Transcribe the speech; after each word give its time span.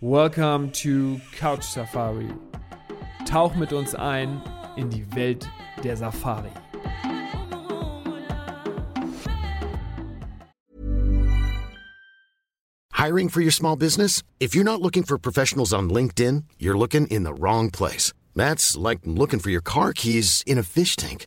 Welcome 0.00 0.70
to 0.72 1.20
Couch 1.32 1.64
Safari. 1.64 2.28
Tauch 3.24 3.56
mit 3.56 3.72
uns 3.72 3.94
ein 3.94 4.42
in 4.76 4.90
die 4.90 5.04
Welt 5.16 5.48
der 5.82 5.96
Safari. 5.96 6.50
Hiring 12.92 13.28
for 13.28 13.40
your 13.40 13.50
small 13.50 13.76
business? 13.76 14.22
If 14.38 14.54
you're 14.54 14.64
not 14.64 14.80
looking 14.80 15.02
for 15.02 15.18
professionals 15.18 15.72
on 15.72 15.88
LinkedIn, 15.90 16.44
you're 16.58 16.76
looking 16.76 17.06
in 17.06 17.24
the 17.24 17.34
wrong 17.34 17.70
place. 17.70 18.12
That's 18.34 18.76
like 18.76 19.00
looking 19.04 19.40
for 19.40 19.50
your 19.50 19.62
car 19.62 19.92
keys 19.92 20.44
in 20.46 20.58
a 20.58 20.62
fish 20.62 20.96
tank. 20.96 21.26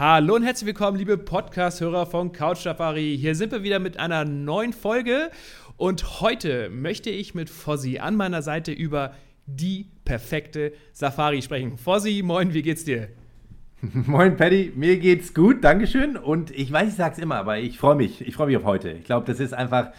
Hallo 0.00 0.34
und 0.34 0.44
herzlich 0.44 0.66
willkommen, 0.66 0.96
liebe 0.96 1.18
Podcast-Hörer 1.18 2.06
von 2.06 2.32
Couch 2.32 2.62
Safari. 2.62 3.18
Hier 3.20 3.34
sind 3.34 3.52
wir 3.52 3.62
wieder 3.62 3.78
mit 3.80 4.00
einer 4.00 4.24
neuen 4.24 4.72
Folge 4.72 5.30
und 5.76 6.22
heute 6.22 6.70
möchte 6.70 7.10
ich 7.10 7.34
mit 7.34 7.50
Fossi 7.50 7.98
an 7.98 8.16
meiner 8.16 8.40
Seite 8.40 8.72
über 8.72 9.12
die 9.44 9.90
perfekte 10.06 10.72
Safari 10.94 11.42
sprechen. 11.42 11.76
Fossi, 11.76 12.22
moin, 12.24 12.54
wie 12.54 12.62
geht's 12.62 12.84
dir? 12.84 13.08
Moin 13.92 14.38
Paddy, 14.38 14.72
mir 14.74 14.98
geht's 14.98 15.34
gut, 15.34 15.62
Dankeschön. 15.62 16.16
Und 16.16 16.50
ich 16.50 16.72
weiß, 16.72 16.88
ich 16.88 16.94
sag's 16.94 17.18
immer, 17.18 17.36
aber 17.36 17.58
ich 17.58 17.76
freue 17.76 17.96
mich. 17.96 18.26
Ich 18.26 18.34
freue 18.34 18.46
mich 18.46 18.56
auf 18.56 18.64
heute. 18.64 18.92
Ich 18.92 19.04
glaube, 19.04 19.26
das 19.26 19.38
ist 19.38 19.52
einfach, 19.52 19.90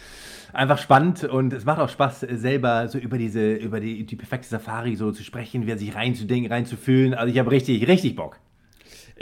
einfach 0.52 0.78
spannend 0.78 1.22
und 1.22 1.52
es 1.52 1.64
macht 1.64 1.78
auch 1.78 1.88
Spaß, 1.88 2.26
selber 2.28 2.88
so 2.88 2.98
über 2.98 3.18
diese, 3.18 3.52
über 3.52 3.78
die, 3.78 4.04
die 4.04 4.16
perfekte 4.16 4.48
Safari 4.48 4.96
so 4.96 5.12
zu 5.12 5.22
sprechen, 5.22 5.64
wieder 5.64 5.78
sich 5.78 5.94
reinzudenken, 5.94 6.50
reinzufühlen. 6.50 7.14
Also 7.14 7.32
ich 7.32 7.38
habe 7.38 7.52
richtig, 7.52 7.86
richtig 7.86 8.16
Bock. 8.16 8.40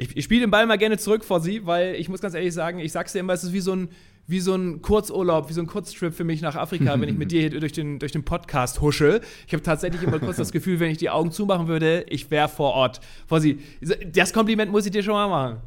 Ich, 0.00 0.16
ich 0.16 0.24
spiele 0.24 0.40
den 0.40 0.50
Ball 0.50 0.64
mal 0.64 0.78
gerne 0.78 0.96
zurück 0.96 1.24
vor 1.24 1.40
Sie, 1.40 1.66
weil 1.66 1.94
ich 1.94 2.08
muss 2.08 2.22
ganz 2.22 2.32
ehrlich 2.34 2.54
sagen, 2.54 2.78
ich 2.78 2.90
sag's 2.90 3.12
dir 3.12 3.18
immer, 3.18 3.34
es 3.34 3.44
ist 3.44 3.52
wie 3.52 3.60
so 3.60 3.74
ein, 3.74 3.90
wie 4.26 4.40
so 4.40 4.54
ein 4.54 4.80
Kurzurlaub, 4.80 5.50
wie 5.50 5.52
so 5.52 5.60
ein 5.60 5.66
Kurztrip 5.66 6.14
für 6.14 6.24
mich 6.24 6.40
nach 6.40 6.56
Afrika, 6.56 6.98
wenn 6.98 7.10
ich 7.10 7.18
mit 7.18 7.30
dir 7.32 7.40
hier 7.42 7.60
durch 7.60 7.72
den, 7.72 7.98
durch 7.98 8.10
den 8.10 8.24
Podcast 8.24 8.80
husche. 8.80 9.20
Ich 9.46 9.52
habe 9.52 9.62
tatsächlich 9.62 10.02
immer 10.02 10.18
kurz 10.18 10.38
das 10.38 10.52
Gefühl, 10.52 10.80
wenn 10.80 10.90
ich 10.90 10.96
die 10.96 11.10
Augen 11.10 11.32
zumachen 11.32 11.68
würde, 11.68 12.06
ich 12.08 12.30
wäre 12.30 12.48
vor 12.48 12.72
Ort. 12.72 13.00
Vor 13.26 13.42
Sie. 13.42 13.60
Das 14.10 14.32
Kompliment 14.32 14.72
muss 14.72 14.86
ich 14.86 14.90
dir 14.90 15.02
schon 15.02 15.12
mal 15.12 15.28
machen. 15.28 15.58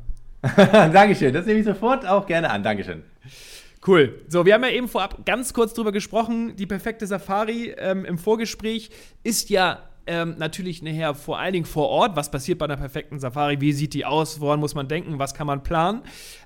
Dankeschön, 0.91 1.31
das 1.31 1.45
nehme 1.45 1.59
ich 1.59 1.65
sofort 1.65 2.03
auch 2.07 2.25
gerne 2.25 2.49
an. 2.49 2.63
Dankeschön. 2.63 3.03
Cool. 3.85 4.19
So, 4.29 4.47
wir 4.47 4.55
haben 4.55 4.63
ja 4.63 4.71
eben 4.71 4.87
vorab 4.87 5.27
ganz 5.27 5.53
kurz 5.53 5.75
drüber 5.75 5.91
gesprochen. 5.91 6.55
Die 6.55 6.65
perfekte 6.65 7.05
Safari 7.05 7.75
ähm, 7.77 8.03
im 8.03 8.17
Vorgespräch 8.17 8.89
ist 9.23 9.51
ja 9.51 9.83
ähm, 10.07 10.35
natürlich 10.37 10.81
nachher 10.81 11.15
vor 11.15 11.39
allen 11.39 11.53
Dingen 11.53 11.65
vor 11.65 11.89
Ort. 11.89 12.15
Was 12.15 12.29
passiert 12.31 12.59
bei 12.59 12.65
einer 12.65 12.77
perfekten 12.77 13.19
Safari? 13.19 13.61
Wie 13.61 13.73
sieht 13.73 13.93
die 13.93 14.05
aus? 14.05 14.39
Woran 14.39 14.59
muss 14.59 14.75
man 14.75 14.87
denken? 14.87 15.19
Was 15.19 15.33
kann 15.33 15.47
man 15.47 15.63
planen? 15.63 16.01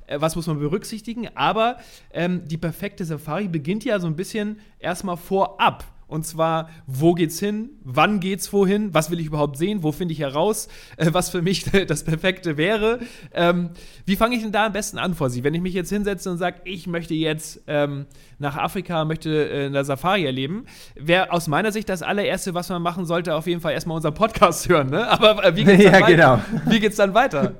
Äh, 0.05 0.21
was 0.21 0.35
muss 0.35 0.47
man 0.47 0.59
berücksichtigen? 0.59 1.29
Aber 1.35 1.77
ähm, 2.13 2.47
die 2.47 2.57
perfekte 2.57 3.05
Safari 3.05 3.47
beginnt 3.47 3.85
ja 3.85 3.99
so 3.99 4.07
ein 4.07 4.15
bisschen 4.15 4.59
erstmal 4.79 5.17
vorab. 5.17 5.83
Und 6.07 6.25
zwar, 6.25 6.69
wo 6.85 7.13
geht's 7.13 7.37
hin? 7.39 7.69
Wann 7.83 8.21
geht's 8.21 8.51
wohin? 8.53 8.93
Was 8.93 9.11
will 9.11 9.19
ich 9.19 9.27
überhaupt 9.27 9.57
sehen? 9.57 9.83
Wo 9.83 9.91
finde 9.91 10.13
ich 10.13 10.19
heraus, 10.19 10.69
äh, 10.95 11.09
was 11.11 11.29
für 11.29 11.41
mich 11.41 11.65
das 11.87 12.03
Perfekte 12.03 12.55
wäre? 12.55 12.99
Ähm, 13.33 13.71
wie 14.05 14.15
fange 14.15 14.35
ich 14.37 14.41
denn 14.41 14.53
da 14.53 14.67
am 14.67 14.73
besten 14.73 14.97
an 14.97 15.15
vor 15.15 15.29
Sie? 15.29 15.43
Wenn 15.43 15.53
ich 15.53 15.61
mich 15.61 15.73
jetzt 15.73 15.89
hinsetze 15.89 16.31
und 16.31 16.37
sage, 16.37 16.61
ich 16.63 16.87
möchte 16.87 17.13
jetzt 17.13 17.61
ähm, 17.67 18.05
nach 18.39 18.55
Afrika, 18.55 19.03
möchte 19.03 19.49
äh, 19.49 19.65
eine 19.65 19.83
Safari 19.83 20.25
erleben, 20.25 20.65
wäre 20.95 21.31
aus 21.31 21.47
meiner 21.47 21.73
Sicht 21.73 21.89
das 21.89 22.01
allererste, 22.01 22.53
was 22.53 22.69
man 22.69 22.81
machen 22.81 23.05
sollte, 23.05 23.35
auf 23.35 23.45
jeden 23.45 23.59
Fall 23.59 23.73
erstmal 23.73 23.97
unseren 23.97 24.13
Podcast 24.13 24.69
hören. 24.69 24.89
Ne? 24.89 25.05
Aber 25.07 25.43
äh, 25.43 25.55
wie 25.55 25.65
geht's 25.65 25.83
dann 25.83 25.93
ja, 25.93 26.01
weiter? 26.01 26.41
genau. 26.47 26.71
Wie 26.71 26.79
geht's 26.79 26.95
dann 26.95 27.13
weiter? 27.13 27.53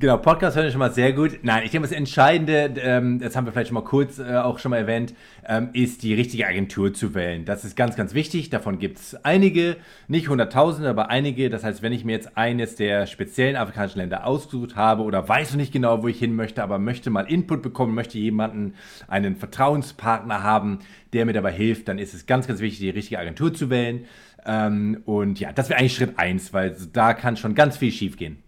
Genau, 0.00 0.16
Podcast 0.16 0.56
hören 0.56 0.68
schon 0.72 0.80
mal 0.80 0.92
sehr 0.92 1.12
gut. 1.12 1.38
Nein, 1.42 1.62
ich 1.64 1.70
denke, 1.70 1.86
das 1.86 1.96
Entscheidende, 1.96 2.74
ähm, 2.82 3.20
das 3.20 3.36
haben 3.36 3.46
wir 3.46 3.52
vielleicht 3.52 3.68
schon 3.68 3.76
mal 3.76 3.84
kurz 3.84 4.18
äh, 4.18 4.38
auch 4.38 4.58
schon 4.58 4.70
mal 4.70 4.78
erwähnt, 4.78 5.14
ähm, 5.46 5.68
ist 5.72 6.02
die 6.02 6.14
richtige 6.14 6.48
Agentur 6.48 6.92
zu 6.92 7.14
wählen. 7.14 7.44
Das 7.44 7.64
ist 7.64 7.76
ganz, 7.76 7.94
ganz 7.94 8.12
wichtig. 8.12 8.50
Davon 8.50 8.80
gibt 8.80 8.98
es 8.98 9.14
einige, 9.24 9.76
nicht 10.08 10.28
hunderttausende, 10.28 10.90
aber 10.90 11.10
einige. 11.10 11.48
Das 11.48 11.62
heißt, 11.62 11.80
wenn 11.82 11.92
ich 11.92 12.04
mir 12.04 12.10
jetzt 12.10 12.36
eines 12.36 12.74
der 12.74 13.06
speziellen 13.06 13.54
afrikanischen 13.54 14.00
Länder 14.00 14.26
ausgesucht 14.26 14.74
habe 14.74 15.04
oder 15.04 15.28
weiß 15.28 15.52
noch 15.52 15.58
nicht 15.58 15.72
genau, 15.72 16.02
wo 16.02 16.08
ich 16.08 16.18
hin 16.18 16.34
möchte, 16.34 16.64
aber 16.64 16.80
möchte 16.80 17.10
mal 17.10 17.30
Input 17.30 17.62
bekommen, 17.62 17.94
möchte 17.94 18.18
jemanden, 18.18 18.74
einen 19.06 19.36
Vertrauenspartner 19.36 20.42
haben, 20.42 20.80
der 21.12 21.24
mir 21.24 21.34
dabei 21.34 21.52
hilft, 21.52 21.86
dann 21.86 22.00
ist 22.00 22.14
es 22.14 22.26
ganz, 22.26 22.48
ganz 22.48 22.58
wichtig, 22.58 22.80
die 22.80 22.90
richtige 22.90 23.20
Agentur 23.20 23.54
zu 23.54 23.70
wählen. 23.70 24.06
Ähm, 24.44 25.02
und 25.04 25.38
ja, 25.38 25.52
das 25.52 25.68
wäre 25.68 25.78
eigentlich 25.78 25.94
Schritt 25.94 26.18
eins, 26.18 26.52
weil 26.52 26.76
da 26.92 27.14
kann 27.14 27.36
schon 27.36 27.54
ganz 27.54 27.76
viel 27.76 27.92
schiefgehen. 27.92 28.43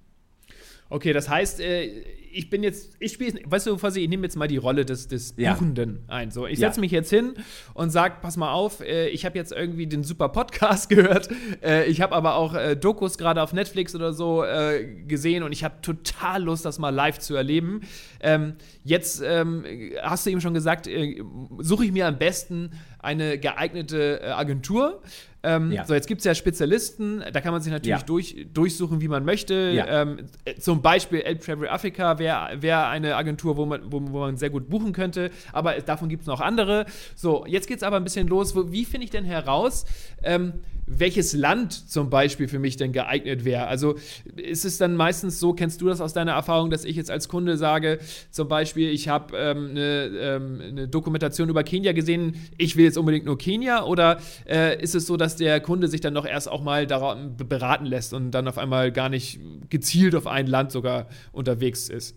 Okay, 0.89 1.13
das 1.13 1.29
heißt, 1.29 1.61
äh, 1.61 2.05
ich 2.33 2.51
bin 2.51 2.63
jetzt, 2.63 2.95
ich 3.01 3.13
spiele, 3.13 3.41
weißt 3.45 3.67
du, 3.67 3.77
Fossi, 3.79 4.01
ich 4.01 4.09
nehme 4.09 4.23
jetzt 4.25 4.37
mal 4.37 4.49
die 4.49 4.57
Rolle 4.57 4.85
des, 4.85 5.09
des 5.09 5.35
Ja. 5.37 5.53
Buchenden 5.55 6.01
ein. 6.09 6.31
So, 6.31 6.47
ich 6.47 6.59
Ja. 6.59 6.69
setze 6.69 6.81
mich 6.81 6.91
jetzt 6.93 7.11
hin 7.11 7.35
und 7.75 7.91
sage, 7.91 8.17
pass 8.23 8.37
mal 8.37 8.53
auf, 8.53 8.81
äh, 8.81 9.09
ich 9.09 9.25
habe 9.25 9.37
jetzt 9.39 9.53
irgendwie 9.53 9.87
den 9.87 10.05
super 10.05 10.29
Podcast 10.29 10.89
gehört. 10.89 11.29
Äh, 11.63 11.87
ich 11.87 12.01
habe 12.01 12.15
aber 12.15 12.35
auch 12.37 12.55
äh, 12.55 12.77
Dokus 12.77 13.19
gerade 13.19 13.43
auf 13.43 13.53
Netflix 13.53 13.95
oder 13.95 14.13
so 14.13 14.45
äh, 14.45 14.85
gesehen 15.07 15.43
und 15.43 15.53
ich 15.53 15.65
habe 15.65 15.77
total 15.83 16.43
Lust, 16.43 16.65
das 16.65 16.79
mal 16.79 16.91
live 16.91 17.19
zu 17.19 17.35
erleben. 17.35 17.83
Ähm, 18.21 18.55
jetzt 18.85 19.23
ähm, 19.25 19.65
hast 20.03 20.27
du 20.27 20.31
eben 20.31 20.41
schon 20.41 20.55
gesagt, 20.55 20.87
äh, 20.87 21.23
suche 21.59 21.85
ich 21.85 21.93
mir 21.93 22.07
am 22.07 22.19
besten 22.19 22.71
eine 22.99 23.39
geeignete 23.39 24.21
äh, 24.21 24.27
Agentur. 24.31 25.01
Ähm, 25.43 25.71
Ja. 25.71 25.85
So, 25.85 25.95
jetzt 25.95 26.09
gibt 26.09 26.21
es 26.21 26.25
ja 26.25 26.35
Spezialisten, 26.35 27.23
da 27.33 27.41
kann 27.41 27.53
man 27.53 27.63
sich 27.63 27.73
natürlich 27.73 28.01
Ja. 28.01 28.05
durch, 28.05 28.47
durchsuchen, 28.53 29.01
wie 29.01 29.07
man 29.07 29.25
möchte. 29.25 29.71
Ja. 29.75 30.03
Ähm, 30.03 30.19
äh, 30.45 30.57
zum 30.57 30.83
Beispiel 30.83 31.21
El 31.21 31.39
Travel 31.39 31.69
Africa 31.69 32.16
wäre 32.19 32.63
wär 32.63 32.89
eine 32.89 33.17
Agentur, 33.17 33.57
wo 33.57 33.67
man, 33.67 33.81
wo, 33.93 34.01
wo 34.01 34.21
man 34.21 34.37
sehr 34.37 34.51
gut 34.51 34.69
buchen 34.69 34.93
könnte, 34.93 35.31
aber 35.53 35.75
davon 35.81 36.09
gibt 36.09 36.23
es 36.23 36.27
noch 36.27 36.41
andere. 36.41 36.87
So, 37.15 37.45
jetzt 37.47 37.67
geht 37.69 37.79
es 37.79 37.83
aber 37.83 37.97
ein 37.97 38.05
bisschen 38.05 38.29
los. 38.29 38.55
Wie 38.71 38.85
finde 38.85 39.05
ich 39.05 39.11
denn 39.11 39.25
heraus, 39.25 39.85
ähm, 40.23 40.55
welches 40.87 41.33
Land 41.33 41.73
zum 41.73 42.11
Beispiel 42.11 42.47
für 42.49 42.59
mich 42.59 42.77
denn 42.77 42.93
geeignet 42.93 43.45
wäre? 43.45 43.67
Also 43.67 43.97
ist 44.37 44.65
es 44.65 44.79
dann 44.79 44.95
meistens 44.95 45.41
so, 45.41 45.53
kennst 45.53 45.81
du 45.81 45.89
das 45.89 46.01
aus 46.01 46.13
deiner 46.13 46.33
Erfahrung, 46.33 46.71
dass 46.71 46.85
ich 46.85 46.97
jetzt 46.97 47.11
als 47.11 47.29
Kunde 47.29 47.57
sage, 47.57 47.99
zum 48.31 48.49
Beispiel, 48.49 48.91
ich 48.91 49.09
habe 49.09 49.37
ähm, 49.37 49.71
eine, 49.71 50.07
ähm, 50.21 50.61
eine 50.61 50.89
Dokumentation 50.89 51.49
über 51.49 51.65
Kenia 51.65 51.93
gesehen, 51.93 52.37
ich 52.57 52.77
will 52.77 52.85
jetzt 52.85 52.99
unbedingt 52.99 53.27
nur 53.27 53.37
Kenia? 53.37 53.85
Oder 53.85 54.19
äh, 54.49 54.81
ist 54.81 54.95
es 54.95 55.07
so, 55.07 55.17
dass 55.17 55.37
der 55.37 55.61
Kunde 55.61 55.89
sich 55.89 56.01
dann 56.01 56.15
doch 56.15 56.27
erst 56.27 56.49
auch 56.49 56.63
mal 56.63 56.87
beraten 56.87 57.87
lässt 57.87 58.15
und 58.15 58.31
dann 58.31 58.47
auf 58.47 58.59
einmal 58.59 58.93
gar 58.93 59.09
nicht 59.09 59.41
gezielt 59.69 60.15
auf 60.15 60.27
ein 60.27 60.47
Land 60.47 60.71
sogar 60.71 61.09
unterwegs 61.33 61.89
ist? 61.89 62.16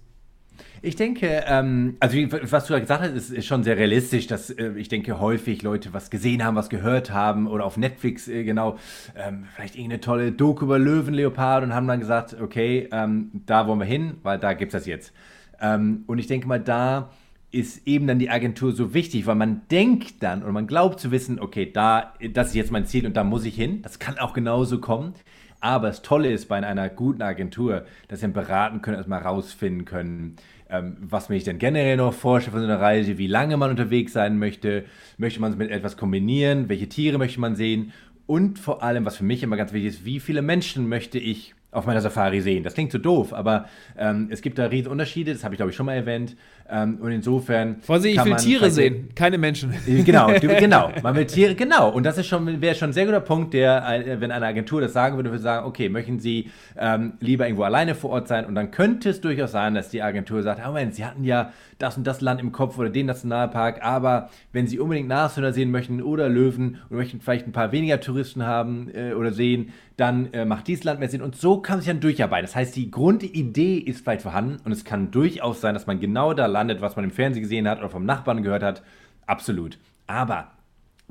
Ich 0.82 0.96
denke, 0.96 1.44
ähm, 1.48 1.98
also 2.00 2.16
wie, 2.16 2.32
was 2.32 2.66
du 2.66 2.70
gerade 2.70 2.82
gesagt 2.82 3.02
hast, 3.02 3.12
ist, 3.12 3.32
ist 3.32 3.46
schon 3.46 3.64
sehr 3.64 3.78
realistisch, 3.78 4.28
dass 4.28 4.50
äh, 4.50 4.72
ich 4.78 4.88
denke, 4.88 5.20
häufig 5.20 5.62
Leute 5.62 5.94
was 5.94 6.10
gesehen 6.10 6.44
haben, 6.44 6.56
was 6.56 6.70
gehört 6.70 7.12
haben 7.12 7.48
oder 7.48 7.66
auf 7.66 7.76
Netflix 7.76 8.28
äh, 8.28 8.44
genau, 8.44 8.78
ähm, 9.16 9.46
vielleicht 9.56 9.76
irgendeine 9.76 10.00
tolle 10.00 10.32
Doku 10.32 10.66
über 10.66 10.80
Löwenleopard 10.80 11.64
und 11.64 11.74
haben 11.74 11.88
dann 11.88 12.00
gesagt, 12.00 12.38
okay, 12.40 12.88
ähm, 12.92 13.32
da 13.46 13.68
wollen 13.68 13.80
wir 13.80 13.86
hin, 13.86 14.16
weil 14.24 14.40
da 14.40 14.54
gibt 14.54 14.74
es 14.74 14.82
das 14.82 14.88
jetzt. 14.88 15.14
Ähm, 15.60 16.04
und 16.08 16.20
ich 16.20 16.28
denke 16.28 16.48
mal, 16.48 16.60
da 16.60 17.10
ist 17.52 17.88
eben 17.88 18.08
dann 18.08 18.20
die 18.20 18.30
Agentur 18.30 18.72
so 18.72 18.94
wichtig, 18.94 19.26
weil 19.26 19.36
man 19.36 19.62
denkt 19.70 20.22
dann 20.22 20.44
oder 20.44 20.52
man 20.52 20.68
glaubt 20.68 21.00
zu 21.00 21.12
wissen, 21.12 21.40
okay, 21.40 21.70
da, 21.72 22.14
das 22.32 22.50
ist 22.50 22.56
jetzt 22.56 22.72
mein 22.72 22.86
Ziel 22.86 23.06
und 23.06 23.18
da 23.18 23.24
muss 23.24 23.44
ich 23.44 23.56
hin. 23.56 23.82
Das 23.82 24.00
kann 24.00 24.20
auch 24.20 24.34
genauso 24.34 24.80
kommen. 24.80 25.16
Aber 25.62 25.88
das 25.88 26.02
Tolle 26.02 26.32
ist 26.32 26.48
bei 26.48 26.56
einer 26.56 26.90
guten 26.90 27.22
Agentur, 27.22 27.86
dass 28.08 28.22
sie 28.22 28.28
beraten 28.30 28.82
können, 28.82 28.98
erstmal 28.98 29.22
rausfinden 29.22 29.84
können, 29.84 30.38
ähm, 30.70 30.98
was 31.00 31.30
mir 31.30 31.36
ich 31.36 31.44
denn 31.44 31.58
generell 31.58 31.98
noch 31.98 32.14
vorstelle 32.14 32.52
von 32.52 32.62
so 32.62 32.68
einer 32.68 32.80
Reise, 32.80 33.18
wie 33.18 33.28
lange 33.28 33.58
man 33.58 33.72
unterwegs 33.72 34.14
sein 34.14 34.38
möchte, 34.38 34.86
möchte 35.18 35.42
man 35.42 35.52
es 35.52 35.58
mit 35.58 35.72
etwas 35.72 35.98
kombinieren, 35.98 36.70
welche 36.70 36.88
Tiere 36.88 37.18
möchte 37.18 37.40
man 37.40 37.56
sehen? 37.56 37.92
Und 38.28 38.60
vor 38.60 38.84
allem, 38.84 39.06
was 39.06 39.18
für 39.18 39.24
mich 39.24 39.42
immer 39.42 39.58
ganz 39.58 39.74
wichtig 39.74 39.96
ist, 39.96 40.06
wie 40.06 40.20
viele 40.20 40.44
Menschen 40.44 40.88
möchte 40.88 41.18
ich 41.18 41.56
auf 41.72 41.86
meiner 41.86 42.02
Safari 42.02 42.42
sehen. 42.42 42.64
Das 42.64 42.74
klingt 42.74 42.92
so 42.92 42.98
doof, 42.98 43.34
aber 43.34 43.66
ähm, 43.98 44.28
es 44.32 44.42
gibt 44.42 44.58
da 44.58 44.66
riesen 44.66 44.92
Unterschiede, 44.92 45.34
das 45.34 45.44
habe 45.44 45.54
ich 45.54 45.58
glaube 45.58 45.70
ich 45.70 45.76
schon 45.76 45.86
mal 45.86 45.94
erwähnt. 45.94 46.36
Ähm, 46.72 46.98
und 47.02 47.12
insofern. 47.12 47.78
Vorsicht, 47.82 48.18
ich 48.18 48.26
will 48.26 48.36
Tiere 48.36 48.70
sehen, 48.70 49.10
keine 49.16 49.38
Menschen. 49.38 49.74
Genau, 49.86 50.32
du, 50.32 50.48
genau. 50.60 50.92
Man 51.02 51.16
will 51.16 51.26
Tiere, 51.26 51.56
genau. 51.56 51.90
Und 51.90 52.04
das 52.04 52.18
ist 52.18 52.28
schon, 52.28 52.62
wäre 52.62 52.76
schon 52.76 52.90
ein 52.90 52.94
sehr 52.94 53.06
guter 53.06 53.20
Punkt, 53.20 53.54
der, 53.54 53.88
äh, 53.88 54.22
wenn 54.22 54.32
eine 54.32 54.46
Agentur 54.46 54.82
das 54.82 54.94
sagen 54.94 55.16
würde, 55.16 55.32
würde 55.32 55.42
sagen, 55.42 55.66
okay, 55.66 55.90
möchten 55.90 56.20
Sie 56.20 56.50
ähm, 56.78 57.14
lieber 57.20 57.46
irgendwo 57.46 57.64
alleine 57.64 57.96
vor 57.96 58.12
Ort 58.12 58.28
sein? 58.28 58.46
Und 58.46 58.56
dann 58.56 58.72
könnte 58.72 59.10
es 59.10 59.22
durchaus 59.22 59.52
sein, 59.52 59.74
dass 59.74 59.90
die 59.90 60.02
Agentur 60.02 60.44
sagt, 60.44 60.62
oh 60.64 60.68
Moment, 60.68 60.96
Sie 60.96 61.06
hatten 61.06 61.24
ja 61.24 61.52
das 61.80 61.98
und 61.98 62.06
das 62.06 62.22
Land 62.22 62.42
im 62.42 62.52
Kopf 62.52 62.78
oder 62.78 62.90
den 62.90 63.08
Nationalpark, 63.08 63.84
aber 63.84 64.30
wenn 64.52 64.68
Sie 64.68 64.80
unbedingt 64.80 65.08
Nashörner 65.08 65.54
sehen 65.54 65.72
möchten 65.72 66.02
oder 66.02 66.30
Löwen 66.30 66.80
und 66.90 66.98
möchten 66.98 67.22
vielleicht 67.22 67.48
ein 67.48 67.52
paar 67.52 67.72
weniger 67.72 68.00
Touristen 68.00 68.46
haben 68.46 68.90
äh, 68.94 69.14
oder 69.14 69.32
sehen, 69.32 69.72
dann 70.00 70.34
äh, 70.34 70.46
macht 70.46 70.68
dieses 70.68 70.84
Land 70.84 71.00
mehr 71.00 71.10
Sinn. 71.10 71.22
Und 71.22 71.36
so 71.36 71.62
kann 71.62 71.80
sich 71.80 71.88
dann 71.88 72.00
durcharbeiten. 72.00 72.46
Das 72.46 72.56
heißt, 72.56 72.76
die 72.76 72.90
Grundidee 72.90 73.78
ist 73.78 74.02
vielleicht 74.02 74.22
vorhanden 74.22 74.58
und 74.64 74.72
es 74.72 74.86
kann 74.86 75.12
durchaus 75.12 75.62
sein, 75.62 75.74
dass 75.74 75.88
man 75.88 76.00
genau 76.00 76.34
da 76.34 76.46
landet, 76.46 76.82
was 76.82 76.96
man 76.96 77.06
im 77.06 77.12
Fernsehen 77.12 77.44
gesehen 77.44 77.68
hat 77.68 77.80
oder 77.80 77.90
vom 77.90 78.06
Nachbarn 78.06 78.44
gehört 78.44 78.64
hat. 78.64 78.82
Absolut. 79.26 79.78
Aber 80.08 80.52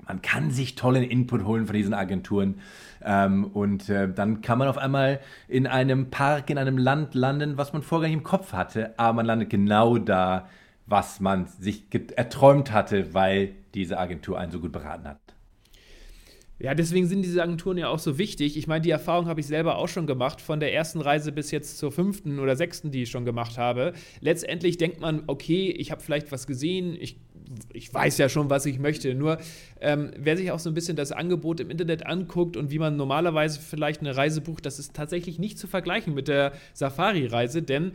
man 0.07 0.23
kann 0.23 0.51
sich 0.51 0.75
tollen 0.75 1.03
Input 1.03 1.45
holen 1.45 1.67
von 1.67 1.75
diesen 1.75 1.95
Agenturen. 1.95 2.61
Ähm, 3.05 3.45
und 3.45 3.89
äh, 3.89 4.13
dann 4.13 4.41
kann 4.41 4.59
man 4.59 4.69
auf 4.69 4.79
einmal 4.79 5.21
in 5.49 5.67
einem 5.67 6.11
Park, 6.11 6.51
in 6.51 6.59
einem 6.59 6.79
Land 6.79 7.15
landen, 7.15 7.59
was 7.59 7.73
man 7.73 7.83
vorher 7.83 8.09
nicht 8.09 8.19
im 8.19 8.25
Kopf 8.25 8.53
hatte. 8.53 8.99
Aber 8.99 9.15
man 9.15 9.27
landet 9.27 9.51
genau 9.51 9.99
da, 9.99 10.49
was 10.87 11.21
man 11.21 11.47
sich 11.47 11.85
erträumt 12.17 12.73
hatte, 12.73 13.13
weil 13.13 13.55
diese 13.75 13.99
Agentur 13.99 14.39
einen 14.39 14.51
so 14.51 14.61
gut 14.61 14.73
beraten 14.73 15.07
hat. 15.07 15.19
Ja, 16.61 16.75
deswegen 16.75 17.07
sind 17.07 17.23
diese 17.23 17.41
Agenturen 17.41 17.79
ja 17.79 17.89
auch 17.89 18.01
so 18.01 18.19
wichtig. 18.19 18.57
Ich 18.57 18.67
meine, 18.67 18.81
die 18.81 18.91
Erfahrung 18.91 19.27
habe 19.27 19.39
ich 19.39 19.47
selber 19.47 19.79
auch 19.79 19.87
schon 19.87 20.09
gemacht, 20.09 20.41
von 20.41 20.59
der 20.59 20.75
ersten 20.75 21.01
Reise 21.01 21.31
bis 21.31 21.53
jetzt 21.53 21.79
zur 21.79 21.93
fünften 21.93 22.41
oder 22.41 22.57
sechsten, 22.57 22.91
die 22.91 23.05
ich 23.05 23.11
schon 23.11 23.25
gemacht 23.25 23.59
habe. 23.59 23.93
Letztendlich 24.21 24.77
denkt 24.77 25.01
man, 25.01 25.23
okay, 25.29 25.71
ich 25.71 25.93
habe 25.93 26.03
vielleicht 26.03 26.33
was 26.33 26.49
gesehen, 26.49 26.97
ich, 26.99 27.21
ich 27.73 27.95
weiß 27.95 28.19
ja 28.19 28.29
schon, 28.29 28.51
was 28.51 28.67
ich 28.67 28.81
möchte. 28.81 29.15
Nur 29.15 29.39
ähm, 29.81 30.11
wer 30.19 30.37
sich 30.37 30.51
auch 30.51 30.59
so 30.59 30.69
ein 30.69 30.75
bisschen 30.75 30.97
das 30.97 31.13
Angebot 31.13 31.61
im 31.61 31.71
Internet 31.71 32.07
anguckt 32.07 32.57
und 32.57 32.73
wie 32.73 32.81
man 32.81 32.97
normalerweise 32.97 33.61
vielleicht 33.61 34.01
eine 34.01 34.17
Reise 34.17 34.41
bucht, 34.41 34.67
das 34.67 34.81
ist 34.81 34.95
tatsächlich 34.95 35.39
nicht 35.39 35.59
zu 35.59 35.69
vergleichen 35.69 36.13
mit 36.13 36.27
der 36.27 36.53
Safari-Reise, 36.75 37.63
denn 37.63 37.93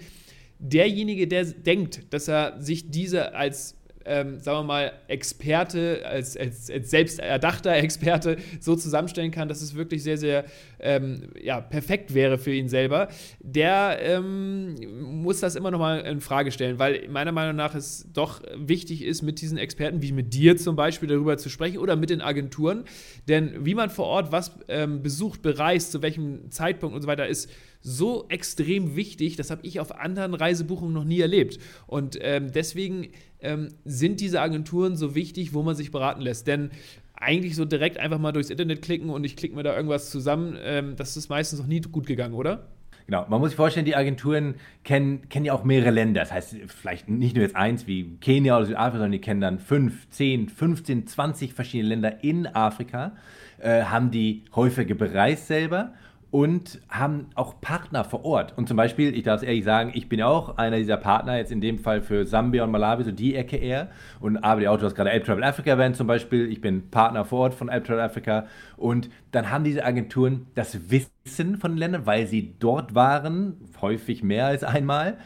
derjenige, 0.59 1.27
der 1.27 1.43
denkt, 1.43 2.13
dass 2.13 2.29
er 2.29 2.61
sich 2.61 2.89
diese 2.89 3.35
als 3.35 3.75
ähm, 4.05 4.39
sagen 4.39 4.59
wir 4.59 4.63
mal, 4.63 4.93
Experte, 5.07 6.01
als, 6.05 6.37
als, 6.37 6.69
als 6.69 6.89
selbst 6.89 7.19
Experte 7.19 8.37
so 8.59 8.75
zusammenstellen 8.75 9.31
kann, 9.31 9.47
dass 9.47 9.61
es 9.61 9.75
wirklich 9.75 10.03
sehr, 10.03 10.17
sehr 10.17 10.45
ähm, 10.79 11.29
ja, 11.41 11.61
perfekt 11.61 12.13
wäre 12.13 12.37
für 12.37 12.53
ihn 12.53 12.69
selber, 12.69 13.09
der 13.39 13.99
ähm, 14.01 14.75
muss 15.21 15.39
das 15.39 15.55
immer 15.55 15.71
noch 15.71 15.79
mal 15.79 15.99
in 16.01 16.21
Frage 16.21 16.51
stellen, 16.51 16.79
weil 16.79 17.07
meiner 17.09 17.31
Meinung 17.31 17.55
nach 17.55 17.75
es 17.75 18.07
doch 18.13 18.41
wichtig 18.55 19.03
ist, 19.03 19.21
mit 19.21 19.41
diesen 19.41 19.57
Experten, 19.57 20.01
wie 20.01 20.11
mit 20.11 20.33
dir 20.33 20.57
zum 20.57 20.75
Beispiel, 20.75 21.09
darüber 21.09 21.37
zu 21.37 21.49
sprechen 21.49 21.77
oder 21.77 21.95
mit 21.95 22.09
den 22.09 22.21
Agenturen. 22.21 22.83
Denn 23.27 23.65
wie 23.65 23.75
man 23.75 23.89
vor 23.89 24.05
Ort 24.05 24.31
was 24.31 24.51
ähm, 24.67 25.01
besucht, 25.01 25.41
bereist, 25.41 25.91
zu 25.91 26.01
welchem 26.01 26.51
Zeitpunkt 26.51 26.95
und 26.95 27.01
so 27.01 27.07
weiter, 27.07 27.27
ist 27.27 27.49
so 27.83 28.25
extrem 28.29 28.95
wichtig. 28.95 29.35
Das 29.35 29.51
habe 29.51 29.61
ich 29.63 29.79
auf 29.79 29.99
anderen 29.99 30.33
Reisebuchungen 30.33 30.93
noch 30.93 31.03
nie 31.03 31.19
erlebt. 31.19 31.59
Und 31.85 32.17
ähm, 32.21 32.51
deswegen 32.51 33.09
ähm, 33.41 33.69
sind 33.85 34.21
diese 34.21 34.41
Agenturen 34.41 34.95
so 34.95 35.13
wichtig, 35.13 35.53
wo 35.53 35.61
man 35.61 35.75
sich 35.75 35.91
beraten 35.91 36.21
lässt. 36.21 36.47
Denn 36.47 36.71
eigentlich 37.13 37.55
so 37.55 37.65
direkt 37.65 37.97
einfach 37.97 38.19
mal 38.19 38.31
durchs 38.31 38.49
Internet 38.49 38.81
klicken 38.81 39.09
und 39.09 39.23
ich 39.23 39.35
klicke 39.35 39.55
mir 39.55 39.63
da 39.63 39.75
irgendwas 39.75 40.09
zusammen, 40.09 40.57
ähm, 40.63 40.95
das 40.95 41.15
ist 41.15 41.29
meistens 41.29 41.59
noch 41.59 41.67
nie 41.67 41.81
gut 41.81 42.07
gegangen, 42.07 42.33
oder? 42.33 42.67
Genau, 43.05 43.25
man 43.27 43.41
muss 43.41 43.49
sich 43.49 43.57
vorstellen, 43.57 43.85
die 43.85 43.97
Agenturen 43.97 44.55
kennen, 44.85 45.27
kennen 45.27 45.45
ja 45.45 45.53
auch 45.53 45.65
mehrere 45.65 45.91
Länder. 45.91 46.21
Das 46.21 46.31
heißt, 46.31 46.55
vielleicht 46.67 47.09
nicht 47.09 47.35
nur 47.35 47.43
jetzt 47.43 47.55
eins 47.55 47.85
wie 47.85 48.17
Kenia 48.21 48.55
oder 48.55 48.65
Südafrika, 48.65 48.93
sondern 48.93 49.11
die 49.11 49.19
kennen 49.19 49.41
dann 49.41 49.59
fünf, 49.59 50.09
zehn, 50.09 50.47
15, 50.47 51.07
20 51.07 51.53
verschiedene 51.53 51.89
Länder 51.89 52.23
in 52.23 52.47
Afrika, 52.47 53.13
äh, 53.59 53.83
haben 53.83 54.09
die 54.11 54.43
häufige 54.55 54.95
bereist 54.95 55.47
selber 55.47 55.93
und 56.33 56.81
haben 56.89 57.27
auch 57.35 57.61
Partner 57.61 58.03
vor 58.03 58.25
Ort. 58.25 58.57
Und 58.57 58.67
zum 58.67 58.75
Beispiel, 58.75 59.15
ich 59.15 59.21
darf 59.21 59.43
es 59.43 59.47
ehrlich 59.47 59.63
sagen, 59.63 59.91
ich 59.93 60.09
bin 60.09 60.19
auch 60.23 60.57
einer 60.57 60.77
dieser 60.77 60.97
Partner, 60.97 61.37
jetzt 61.37 61.51
in 61.51 61.61
dem 61.61 61.77
Fall 61.77 62.01
für 62.01 62.25
Sambia 62.25 62.63
und 62.63 62.71
Malawi, 62.71 63.03
so 63.03 63.11
die 63.11 63.35
Ecke 63.35 63.55
eher. 63.55 63.91
Und 64.19 64.37
aber 64.37 64.61
die 64.61 64.67
Autos 64.67 64.95
gerade 64.95 65.11
App 65.11 65.25
Travel 65.25 65.43
Africa 65.43 65.69
erwähnt 65.69 65.95
zum 65.95 66.07
Beispiel. 66.07 66.51
Ich 66.51 66.59
bin 66.59 66.89
Partner 66.89 67.23
vor 67.23 67.41
Ort 67.41 67.53
von 67.53 67.69
App 67.69 67.85
Travel 67.85 68.01
Africa. 68.01 68.47
Und 68.77 69.11
dann 69.29 69.51
haben 69.51 69.63
diese 69.63 69.85
Agenturen 69.85 70.47
das 70.55 70.89
Wissen 70.89 71.57
von 71.57 71.73
den 71.73 71.77
Ländern, 71.77 72.07
weil 72.07 72.25
sie 72.25 72.55
dort 72.57 72.95
waren, 72.95 73.57
häufig 73.79 74.23
mehr 74.23 74.47
als 74.47 74.63
einmal. 74.63 75.19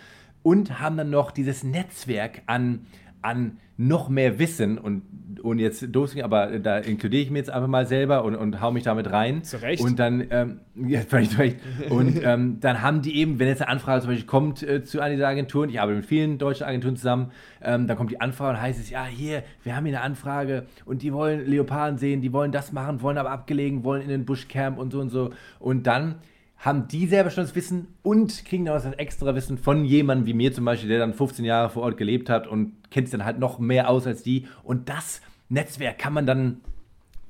Und 0.44 0.81
haben 0.81 0.98
dann 0.98 1.10
noch 1.10 1.31
dieses 1.31 1.63
Netzwerk 1.63 2.42
an, 2.48 2.86
an 3.27 3.59
noch 3.79 4.09
mehr 4.09 4.39
Wissen 4.39 4.79
und, 4.79 5.03
und 5.44 5.59
jetzt 5.59 5.85
dosing, 5.91 6.24
aber 6.24 6.57
da 6.57 6.79
inkludiere 6.79 7.21
ich 7.21 7.29
mir 7.29 7.38
jetzt 7.38 7.51
einfach 7.51 7.68
mal 7.68 7.85
selber 7.85 8.24
und, 8.24 8.35
und 8.35 8.59
hau 8.59 8.71
mich 8.71 8.83
damit 8.83 9.12
rein. 9.12 9.44
Zu 9.44 9.62
Recht. 9.62 9.83
Und 9.83 10.00
dann, 10.00 10.25
ähm, 10.31 10.59
ja, 10.88 11.01
völlig 11.01 11.38
recht. 11.38 11.57
Und 11.89 12.19
ähm, 12.24 12.59
dann 12.59 12.81
haben 12.81 13.03
die 13.03 13.15
eben, 13.18 13.38
wenn 13.38 13.47
jetzt 13.47 13.62
eine 13.62 13.69
Anfrage 13.69 14.01
zum 14.01 14.09
Beispiel 14.09 14.25
kommt 14.25 14.63
äh, 14.63 14.83
zu 14.83 15.00
einer 15.00 15.13
dieser 15.13 15.27
Agenturen, 15.27 15.69
ich 15.69 15.79
arbeite 15.79 15.97
mit 15.97 16.07
vielen 16.07 16.39
deutschen 16.39 16.65
Agenturen 16.65 16.95
zusammen, 16.95 17.31
ähm, 17.62 17.85
dann 17.85 17.97
kommt 17.97 18.09
die 18.09 18.19
Anfrage 18.19 18.57
und 18.57 18.62
heißt 18.62 18.79
es, 18.79 18.89
ja, 18.89 19.06
hier, 19.06 19.44
wir 19.63 19.75
haben 19.75 19.85
hier 19.85 19.97
eine 19.97 20.03
Anfrage 20.03 20.65
und 20.85 21.03
die 21.03 21.13
wollen 21.13 21.45
Leoparden 21.45 22.00
sehen, 22.00 22.21
die 22.21 22.33
wollen 22.33 22.51
das 22.51 22.71
machen, 22.71 23.01
wollen 23.03 23.19
aber 23.19 23.29
abgelegen, 23.29 23.83
wollen 23.83 24.01
in 24.01 24.09
den 24.09 24.25
Buschcamp 24.25 24.79
und 24.79 24.91
so 24.91 25.00
und 25.00 25.09
so. 25.09 25.29
Und 25.59 25.85
dann 25.85 26.15
haben 26.57 26.88
die 26.88 27.06
selber 27.06 27.30
schon 27.30 27.44
das 27.44 27.56
Wissen 27.56 27.88
und 28.01 28.45
kriegen 28.45 28.65
dann 28.65 28.74
das 28.74 28.86
extra 28.94 29.36
Wissen 29.36 29.57
von 29.57 29.86
jemandem 29.86 30.25
wie 30.25 30.33
mir 30.33 30.54
zum 30.54 30.65
Beispiel, 30.65 30.89
der 30.89 31.00
dann 31.00 31.13
15 31.13 31.45
Jahre 31.45 31.69
vor 31.69 31.83
Ort 31.83 31.98
gelebt 31.98 32.30
hat 32.30 32.48
und 32.48 32.74
kennt 32.89 33.07
sich 33.07 33.18
dann 33.18 33.25
halt 33.25 33.39
noch 33.39 33.59
mehr 33.59 33.89
aus 33.89 34.07
als 34.07 34.24
die. 34.24 34.48
Und 34.63 34.89
das 34.89 35.21
Netzwerk 35.50 36.00
kann 36.00 36.13
man 36.13 36.25
dann, 36.25 36.62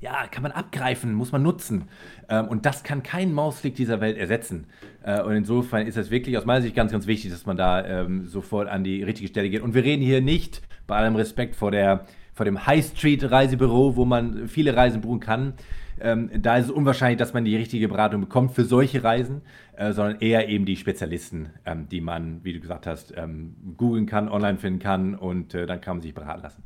ja, 0.00 0.26
kann 0.28 0.42
man 0.42 0.52
abgreifen, 0.52 1.12
muss 1.12 1.30
man 1.30 1.42
nutzen. 1.42 1.84
Ähm, 2.30 2.48
und 2.48 2.64
das 2.64 2.82
kann 2.84 3.02
kein 3.02 3.32
Mausklick 3.32 3.74
dieser 3.74 4.00
Welt 4.00 4.16
ersetzen. 4.16 4.66
Äh, 5.02 5.20
und 5.22 5.32
insofern 5.32 5.86
ist 5.86 5.98
es 5.98 6.10
wirklich 6.10 6.38
aus 6.38 6.46
meiner 6.46 6.62
Sicht 6.62 6.74
ganz, 6.74 6.90
ganz 6.90 7.06
wichtig, 7.06 7.30
dass 7.30 7.44
man 7.44 7.58
da 7.58 7.84
ähm, 7.84 8.26
sofort 8.26 8.68
an 8.68 8.82
die 8.82 9.02
richtige 9.02 9.28
Stelle 9.28 9.50
geht. 9.50 9.60
Und 9.60 9.74
wir 9.74 9.84
reden 9.84 10.02
hier 10.02 10.22
nicht, 10.22 10.62
bei 10.86 10.96
allem 10.96 11.16
Respekt 11.16 11.54
vor, 11.54 11.70
der, 11.70 12.06
vor 12.32 12.46
dem 12.46 12.66
High 12.66 12.84
Street 12.84 13.30
Reisebüro, 13.30 13.94
wo 13.94 14.06
man 14.06 14.48
viele 14.48 14.74
Reisen 14.74 15.02
buchen 15.02 15.20
kann, 15.20 15.52
ähm, 16.00 16.30
da 16.42 16.56
ist 16.56 16.66
es 16.66 16.70
unwahrscheinlich, 16.70 17.18
dass 17.18 17.34
man 17.34 17.44
die 17.44 17.56
richtige 17.56 17.88
Beratung 17.88 18.20
bekommt 18.20 18.52
für 18.52 18.64
solche 18.64 19.02
Reisen, 19.04 19.42
äh, 19.76 19.92
sondern 19.92 20.20
eher 20.20 20.48
eben 20.48 20.64
die 20.64 20.76
Spezialisten, 20.76 21.50
ähm, 21.64 21.88
die 21.88 22.00
man, 22.00 22.44
wie 22.44 22.52
du 22.52 22.60
gesagt 22.60 22.86
hast, 22.86 23.14
ähm, 23.16 23.56
googeln 23.76 24.06
kann, 24.06 24.28
online 24.28 24.58
finden 24.58 24.78
kann 24.78 25.14
und 25.14 25.54
äh, 25.54 25.66
dann 25.66 25.80
kann 25.80 25.96
man 25.96 26.02
sich 26.02 26.14
beraten 26.14 26.42
lassen 26.42 26.62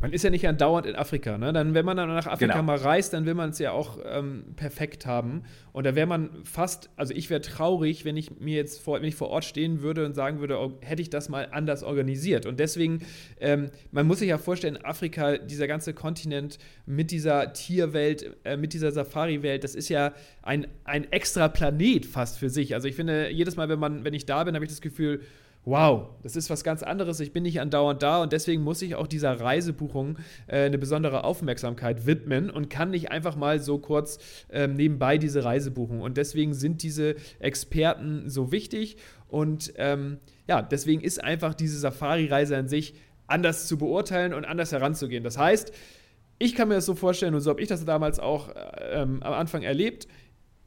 man 0.00 0.12
ist 0.12 0.22
ja 0.22 0.30
nicht 0.30 0.46
andauernd 0.46 0.86
in 0.86 0.94
Afrika. 0.94 1.38
Ne? 1.38 1.52
Dann, 1.52 1.74
wenn 1.74 1.84
man 1.84 1.96
dann 1.96 2.08
nach 2.08 2.26
Afrika 2.26 2.52
genau. 2.52 2.62
mal 2.62 2.76
reist, 2.76 3.12
dann 3.12 3.26
will 3.26 3.34
man 3.34 3.50
es 3.50 3.58
ja 3.58 3.72
auch 3.72 3.98
ähm, 4.04 4.44
perfekt 4.54 5.06
haben. 5.06 5.42
Und 5.72 5.84
da 5.84 5.96
wäre 5.96 6.06
man 6.06 6.30
fast, 6.44 6.90
also 6.96 7.12
ich 7.14 7.30
wäre 7.30 7.40
traurig, 7.40 8.04
wenn 8.04 8.16
ich 8.16 8.38
mir 8.38 8.54
jetzt 8.54 8.80
vor, 8.80 9.00
wenn 9.00 9.08
ich 9.08 9.16
vor 9.16 9.28
Ort 9.28 9.44
stehen 9.44 9.82
würde 9.82 10.06
und 10.06 10.14
sagen 10.14 10.38
würde, 10.38 10.58
oh, 10.58 10.78
hätte 10.82 11.02
ich 11.02 11.10
das 11.10 11.28
mal 11.28 11.48
anders 11.50 11.82
organisiert. 11.82 12.46
Und 12.46 12.60
deswegen, 12.60 13.00
ähm, 13.40 13.70
man 13.90 14.06
muss 14.06 14.20
sich 14.20 14.28
ja 14.28 14.38
vorstellen, 14.38 14.78
Afrika, 14.84 15.36
dieser 15.36 15.66
ganze 15.66 15.94
Kontinent 15.94 16.58
mit 16.86 17.10
dieser 17.10 17.52
Tierwelt, 17.52 18.36
äh, 18.44 18.56
mit 18.56 18.74
dieser 18.74 18.92
Safari-Welt, 18.92 19.64
das 19.64 19.74
ist 19.74 19.88
ja 19.88 20.12
ein, 20.42 20.68
ein 20.84 21.10
extra 21.10 21.48
Planet 21.48 22.06
fast 22.06 22.38
für 22.38 22.50
sich. 22.50 22.74
Also 22.74 22.86
ich 22.86 22.94
finde, 22.94 23.30
jedes 23.30 23.56
Mal, 23.56 23.68
wenn 23.68 23.80
man, 23.80 24.04
wenn 24.04 24.14
ich 24.14 24.26
da 24.26 24.44
bin, 24.44 24.54
habe 24.54 24.64
ich 24.64 24.70
das 24.70 24.80
Gefühl, 24.80 25.22
wow, 25.68 26.08
das 26.22 26.34
ist 26.34 26.48
was 26.48 26.64
ganz 26.64 26.82
anderes, 26.82 27.20
ich 27.20 27.32
bin 27.32 27.42
nicht 27.42 27.60
andauernd 27.60 28.02
da 28.02 28.22
und 28.22 28.32
deswegen 28.32 28.62
muss 28.62 28.80
ich 28.80 28.94
auch 28.94 29.06
dieser 29.06 29.38
Reisebuchung 29.38 30.18
äh, 30.46 30.64
eine 30.64 30.78
besondere 30.78 31.24
Aufmerksamkeit 31.24 32.06
widmen 32.06 32.48
und 32.48 32.70
kann 32.70 32.90
nicht 32.90 33.10
einfach 33.10 33.36
mal 33.36 33.60
so 33.60 33.78
kurz 33.78 34.18
ähm, 34.50 34.74
nebenbei 34.74 35.18
diese 35.18 35.44
Reise 35.44 35.70
buchen. 35.70 36.00
Und 36.00 36.16
deswegen 36.16 36.54
sind 36.54 36.82
diese 36.82 37.16
Experten 37.38 38.30
so 38.30 38.50
wichtig 38.50 38.96
und 39.28 39.74
ähm, 39.76 40.18
ja, 40.48 40.62
deswegen 40.62 41.02
ist 41.02 41.22
einfach 41.22 41.52
diese 41.54 41.78
Safari-Reise 41.78 42.56
an 42.56 42.68
sich 42.68 42.94
anders 43.26 43.68
zu 43.68 43.76
beurteilen 43.76 44.32
und 44.32 44.46
anders 44.46 44.72
heranzugehen. 44.72 45.22
Das 45.22 45.36
heißt, 45.36 45.72
ich 46.38 46.54
kann 46.54 46.68
mir 46.68 46.74
das 46.74 46.86
so 46.86 46.94
vorstellen, 46.94 47.34
und 47.34 47.40
so 47.40 47.50
habe 47.50 47.60
ich 47.60 47.68
das 47.68 47.84
damals 47.84 48.18
auch 48.18 48.48
äh, 48.48 49.02
ähm, 49.02 49.22
am 49.22 49.34
Anfang 49.34 49.62
erlebt 49.62 50.08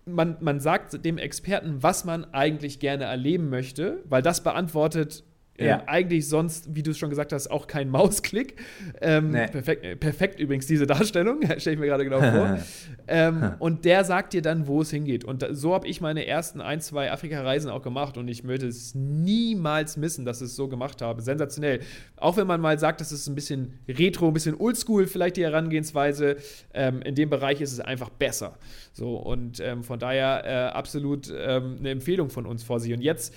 man, 0.06 0.38
man 0.40 0.60
sagt 0.60 1.06
dem 1.06 1.18
Experten, 1.18 1.84
was 1.84 2.06
man 2.06 2.26
eigentlich 2.34 2.80
gerne 2.80 3.06
erleben 3.06 3.50
möchte, 3.50 4.04
weil 4.06 4.22
das 4.22 4.44
beantwortet 4.44 5.24
Ähm, 5.58 5.68
ja. 5.68 5.84
eigentlich 5.86 6.28
sonst, 6.28 6.74
wie 6.74 6.82
du 6.82 6.92
es 6.92 6.98
schon 6.98 7.10
gesagt 7.10 7.34
hast, 7.34 7.50
auch 7.52 7.68
kein 7.68 7.90
Mausklick. 7.92 8.56
Ähm, 9.02 9.32
nee. 9.32 9.48
perfekt, 9.48 9.84
äh, 9.84 9.96
perfekt 9.96 10.40
übrigens 10.40 10.66
diese 10.66 10.88
Darstellung, 10.88 11.42
stelle 11.58 11.74
ich 11.76 11.80
mir 11.80 11.88
gerade 11.88 12.04
genau 12.04 12.20
vor. 12.20 12.60
ähm, 13.08 13.54
und 13.60 13.86
der 13.86 14.04
sagt 14.06 14.34
dir 14.34 14.42
dann, 14.42 14.68
wo 14.68 14.82
es 14.82 14.92
hingeht. 14.92 15.24
Und 15.24 15.42
da, 15.42 15.54
so 15.54 15.74
habe 15.74 15.88
ich 15.88 16.02
meine 16.02 16.26
ersten 16.26 16.62
ein, 16.62 16.80
zwei 16.80 17.12
Afrika-Reisen 17.12 17.70
auch 17.70 17.82
gemacht 17.82 18.18
und 18.18 18.28
ich 18.28 18.44
möchte 18.44 18.68
es 18.68 18.96
niemals 18.96 19.98
missen, 19.98 20.26
dass 20.26 20.42
ich 20.42 20.48
es 20.48 20.56
so 20.56 20.68
gemacht 20.68 21.02
habe. 21.02 21.22
Sensationell. 21.22 21.82
Auch 22.16 22.38
wenn 22.38 22.48
man 22.48 22.62
mal 22.62 22.80
sagt, 22.80 23.02
das 23.02 23.12
ist 23.12 23.28
ein 23.28 23.36
bisschen 23.36 23.80
retro, 23.88 24.28
ein 24.28 24.34
bisschen 24.34 24.56
oldschool, 24.56 25.06
vielleicht 25.06 25.38
die 25.38 25.44
Herangehensweise, 25.44 26.38
ähm, 26.74 27.02
in 27.02 27.16
dem 27.16 27.30
Bereich 27.30 27.62
ist 27.62 27.74
es 27.74 27.80
einfach 27.82 28.10
besser. 28.10 28.58
So, 28.94 29.18
und 29.18 29.60
ähm, 29.60 29.84
von 29.84 30.00
daher 30.00 30.44
äh, 30.46 30.76
absolut 30.76 31.32
ähm, 31.36 31.78
eine 31.80 31.90
Empfehlung 31.90 32.30
von 32.30 32.46
uns 32.46 32.64
vor 32.64 32.80
sich. 32.80 32.94
Und 32.94 33.02
jetzt 33.02 33.34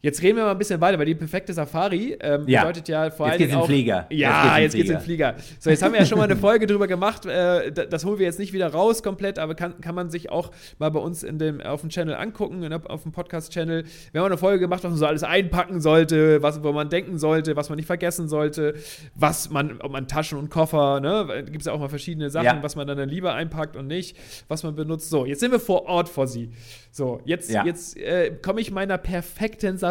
Jetzt 0.00 0.22
reden 0.22 0.36
wir 0.36 0.44
mal 0.44 0.52
ein 0.52 0.58
bisschen 0.58 0.80
weiter, 0.80 0.96
weil 0.96 1.06
die 1.06 1.16
perfekte 1.16 1.52
Safari 1.52 2.16
ähm, 2.20 2.44
ja. 2.46 2.60
bedeutet 2.60 2.88
ja 2.88 3.10
vor 3.10 3.26
allem. 3.26 3.32
Jetzt 3.32 3.48
geht's 3.48 3.54
auch, 3.56 3.62
in 3.62 3.66
Flieger. 3.66 4.06
Ja, 4.10 4.56
jetzt 4.58 4.76
geht's, 4.76 4.90
in, 4.90 5.00
Flieger. 5.00 5.34
Flieger. 5.34 5.58
So, 5.58 5.70
jetzt 5.70 5.82
haben 5.82 5.92
wir 5.92 5.98
ja 5.98 6.06
schon 6.06 6.18
mal 6.18 6.24
eine 6.24 6.36
Folge 6.40 6.68
drüber 6.68 6.86
gemacht. 6.86 7.26
Äh, 7.26 7.72
das 7.72 8.04
holen 8.04 8.20
wir 8.20 8.26
jetzt 8.26 8.38
nicht 8.38 8.52
wieder 8.52 8.68
raus 8.68 9.02
komplett, 9.02 9.40
aber 9.40 9.56
kann, 9.56 9.80
kann 9.80 9.96
man 9.96 10.08
sich 10.08 10.30
auch 10.30 10.52
mal 10.78 10.92
bei 10.92 11.00
uns 11.00 11.24
in 11.24 11.40
dem, 11.40 11.60
auf 11.60 11.80
dem 11.80 11.90
Channel 11.90 12.14
angucken, 12.14 12.62
in, 12.62 12.72
auf 12.72 13.02
dem 13.02 13.10
Podcast-Channel. 13.10 13.84
Wir 14.12 14.20
haben 14.20 14.26
eine 14.26 14.38
Folge 14.38 14.60
gemacht, 14.60 14.84
was 14.84 14.90
man 14.90 14.98
so 15.00 15.06
alles 15.06 15.24
einpacken 15.24 15.80
sollte, 15.80 16.42
was, 16.42 16.62
wo 16.62 16.70
man 16.70 16.90
denken 16.90 17.18
sollte, 17.18 17.56
was 17.56 17.68
man 17.68 17.74
nicht 17.74 17.86
vergessen 17.86 18.28
sollte, 18.28 18.74
was 19.16 19.50
man, 19.50 19.80
ob 19.80 19.90
man 19.90 20.06
Taschen 20.06 20.38
und 20.38 20.48
Koffer, 20.48 21.00
ne? 21.00 21.42
Gibt 21.46 21.62
es 21.62 21.66
ja 21.66 21.72
auch 21.72 21.80
mal 21.80 21.88
verschiedene 21.88 22.30
Sachen, 22.30 22.46
ja. 22.46 22.62
was 22.62 22.76
man 22.76 22.86
dann 22.86 23.08
lieber 23.08 23.34
einpackt 23.34 23.74
und 23.74 23.88
nicht, 23.88 24.16
was 24.46 24.62
man 24.62 24.76
benutzt. 24.76 25.10
So, 25.10 25.26
jetzt 25.26 25.40
sind 25.40 25.50
wir 25.50 25.58
vor 25.58 25.86
Ort 25.86 26.08
vor 26.08 26.28
Sie. 26.28 26.52
So, 26.92 27.20
jetzt, 27.24 27.50
ja. 27.50 27.64
jetzt 27.64 27.96
äh, 27.96 28.30
komme 28.40 28.60
ich 28.60 28.70
meiner 28.70 28.96
perfekten 28.96 29.76
Safari 29.76 29.87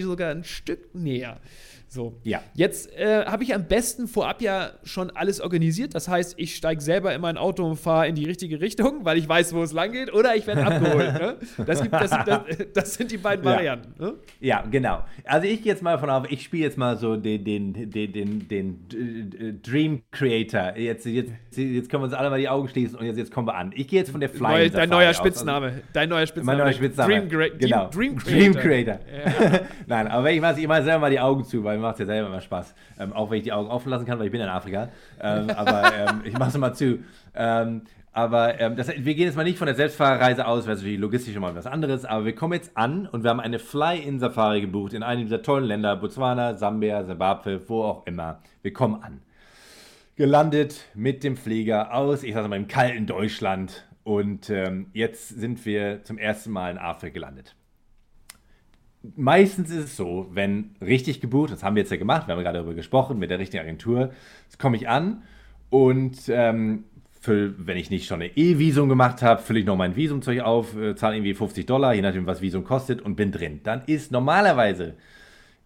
sogar 0.00 0.30
ein 0.30 0.44
Stück 0.44 0.94
näher. 0.94 1.40
So, 1.92 2.20
ja. 2.22 2.40
Jetzt 2.54 2.96
äh, 2.96 3.24
habe 3.24 3.42
ich 3.42 3.52
am 3.52 3.66
besten 3.66 4.06
vorab 4.06 4.40
ja 4.42 4.70
schon 4.84 5.10
alles 5.10 5.40
organisiert. 5.40 5.92
Das 5.96 6.06
heißt, 6.06 6.34
ich 6.36 6.54
steige 6.54 6.80
selber 6.80 7.12
in 7.12 7.20
mein 7.20 7.36
Auto 7.36 7.68
und 7.68 7.78
fahre 7.78 8.06
in 8.06 8.14
die 8.14 8.26
richtige 8.26 8.60
Richtung, 8.60 9.04
weil 9.04 9.18
ich 9.18 9.28
weiß, 9.28 9.52
wo 9.54 9.62
es 9.64 9.72
lang 9.72 9.90
geht, 9.90 10.14
oder 10.14 10.36
ich 10.36 10.46
werde 10.46 10.64
abgeholt. 10.64 11.14
ne? 11.14 11.36
das, 11.66 11.82
gibt, 11.82 11.92
das, 11.92 12.10
das, 12.10 12.42
das, 12.72 12.94
sind 12.94 13.10
die 13.10 13.16
beiden 13.16 13.44
ja. 13.44 13.50
Varianten. 13.50 14.00
Ne? 14.00 14.14
Ja, 14.38 14.64
genau. 14.70 15.02
Also 15.24 15.48
ich 15.48 15.64
gehe 15.64 15.72
jetzt 15.72 15.82
mal 15.82 15.98
von 15.98 16.10
auf, 16.10 16.30
ich 16.30 16.44
spiele 16.44 16.62
jetzt 16.62 16.78
mal 16.78 16.96
so 16.96 17.16
den, 17.16 17.42
den, 17.44 17.90
den, 17.90 18.12
den, 18.12 18.48
den 18.48 19.60
Dream 19.60 20.02
Creator. 20.12 20.76
Jetzt, 20.76 21.06
jetzt, 21.06 21.32
jetzt 21.56 21.90
können 21.90 22.04
wir 22.04 22.06
uns 22.06 22.14
alle 22.14 22.30
mal 22.30 22.38
die 22.38 22.48
Augen 22.48 22.68
schließen 22.68 23.00
und 23.00 23.04
jetzt, 23.04 23.16
jetzt 23.16 23.32
kommen 23.32 23.48
wir 23.48 23.56
an. 23.56 23.72
Ich 23.74 23.88
gehe 23.88 23.98
jetzt 23.98 24.12
von 24.12 24.20
der 24.20 24.30
Fly. 24.30 24.46
Neu, 24.46 24.70
dein 24.70 24.90
neuer 24.90 25.12
Spitzname. 25.12 25.66
Also, 25.66 25.78
dein 25.92 26.08
neuer 26.08 26.26
Spitzname. 26.28 26.56
Mein 26.56 26.66
neuer 26.66 26.72
Spitzname. 26.72 27.26
Dream, 27.26 27.58
genau. 27.58 27.88
Dream, 27.88 28.16
Dream 28.16 28.54
Creator. 28.54 28.54
Dream 28.54 28.54
Creator. 28.54 29.00
Ja. 29.50 29.60
Nein, 29.88 30.06
aber 30.06 30.30
ich 30.30 30.40
mache 30.40 30.60
ich 30.60 30.68
mach 30.68 30.84
selber 30.84 31.00
mal 31.00 31.10
die 31.10 31.18
Augen 31.18 31.42
zu, 31.42 31.64
weil 31.64 31.79
macht 31.80 31.94
es 31.94 32.00
ja 32.00 32.06
selber 32.06 32.28
immer 32.28 32.40
Spaß. 32.40 32.74
Ähm, 32.98 33.12
auch 33.12 33.30
wenn 33.30 33.38
ich 33.38 33.44
die 33.44 33.52
Augen 33.52 33.68
offen 33.68 33.90
lassen 33.90 34.06
kann, 34.06 34.18
weil 34.18 34.26
ich 34.26 34.32
bin 34.32 34.40
in 34.40 34.48
Afrika. 34.48 34.88
Ähm, 35.20 35.50
aber 35.50 35.92
ähm, 35.94 36.22
ich 36.24 36.38
mache 36.38 36.50
es 36.50 36.58
mal 36.58 36.72
zu. 36.72 37.00
Ähm, 37.34 37.82
aber 38.12 38.60
ähm, 38.60 38.76
das, 38.76 38.88
wir 38.88 39.14
gehen 39.14 39.26
jetzt 39.26 39.36
mal 39.36 39.44
nicht 39.44 39.58
von 39.58 39.66
der 39.66 39.76
Selbstfahrerreise 39.76 40.46
aus, 40.46 40.66
weil 40.66 40.74
es 40.74 40.80
natürlich 40.80 40.98
logistisch 40.98 41.36
immer 41.36 41.54
was 41.54 41.66
anderes. 41.66 42.04
Aber 42.04 42.24
wir 42.24 42.34
kommen 42.34 42.54
jetzt 42.54 42.76
an 42.76 43.06
und 43.06 43.22
wir 43.22 43.30
haben 43.30 43.40
eine 43.40 43.58
Fly-In-Safari 43.58 44.62
gebucht 44.62 44.94
in 44.94 45.02
einem 45.02 45.22
dieser 45.22 45.42
tollen 45.42 45.64
Länder, 45.64 45.96
Botswana, 45.96 46.54
Sambia, 46.54 47.06
Zimbabwe, 47.06 47.68
wo 47.68 47.84
auch 47.84 48.06
immer. 48.06 48.40
Wir 48.62 48.72
kommen 48.72 49.02
an. 49.02 49.20
Gelandet 50.16 50.86
mit 50.94 51.22
dem 51.22 51.36
Flieger 51.36 51.94
aus, 51.94 52.24
ich 52.24 52.34
sage 52.34 52.48
mal, 52.48 52.56
im 52.56 52.68
kalten 52.68 53.06
Deutschland. 53.06 53.86
Und 54.02 54.50
ähm, 54.50 54.88
jetzt 54.92 55.28
sind 55.28 55.64
wir 55.64 56.02
zum 56.02 56.18
ersten 56.18 56.50
Mal 56.50 56.72
in 56.72 56.78
Afrika 56.78 57.14
gelandet 57.14 57.54
meistens 59.16 59.70
ist 59.70 59.84
es 59.84 59.96
so, 59.96 60.28
wenn 60.32 60.74
richtig 60.80 61.20
gebucht, 61.20 61.52
das 61.52 61.62
haben 61.62 61.76
wir 61.76 61.82
jetzt 61.82 61.90
ja 61.90 61.96
gemacht, 61.96 62.26
wir 62.26 62.34
haben 62.34 62.42
gerade 62.42 62.58
darüber 62.58 62.74
gesprochen, 62.74 63.18
mit 63.18 63.30
der 63.30 63.38
richtigen 63.38 63.62
Agentur, 63.62 64.12
jetzt 64.44 64.58
komme 64.58 64.76
ich 64.76 64.88
an 64.88 65.22
und 65.70 66.28
ähm, 66.28 66.84
für, 67.20 67.54
wenn 67.66 67.76
ich 67.76 67.90
nicht 67.90 68.06
schon 68.06 68.22
eine 68.22 68.36
E-Visum 68.36 68.88
gemacht 68.88 69.22
habe, 69.22 69.42
fülle 69.42 69.60
ich 69.60 69.66
noch 69.66 69.76
mein 69.76 69.94
Visumzeug 69.94 70.40
auf, 70.40 70.76
äh, 70.76 70.94
zahle 70.96 71.16
irgendwie 71.16 71.34
50 71.34 71.66
Dollar, 71.66 71.94
je 71.94 72.00
nachdem, 72.00 72.26
was 72.26 72.40
Visum 72.40 72.64
kostet 72.64 73.02
und 73.02 73.14
bin 73.14 73.30
drin. 73.30 73.60
Dann 73.62 73.82
ist 73.86 74.10
normalerweise, 74.10 74.94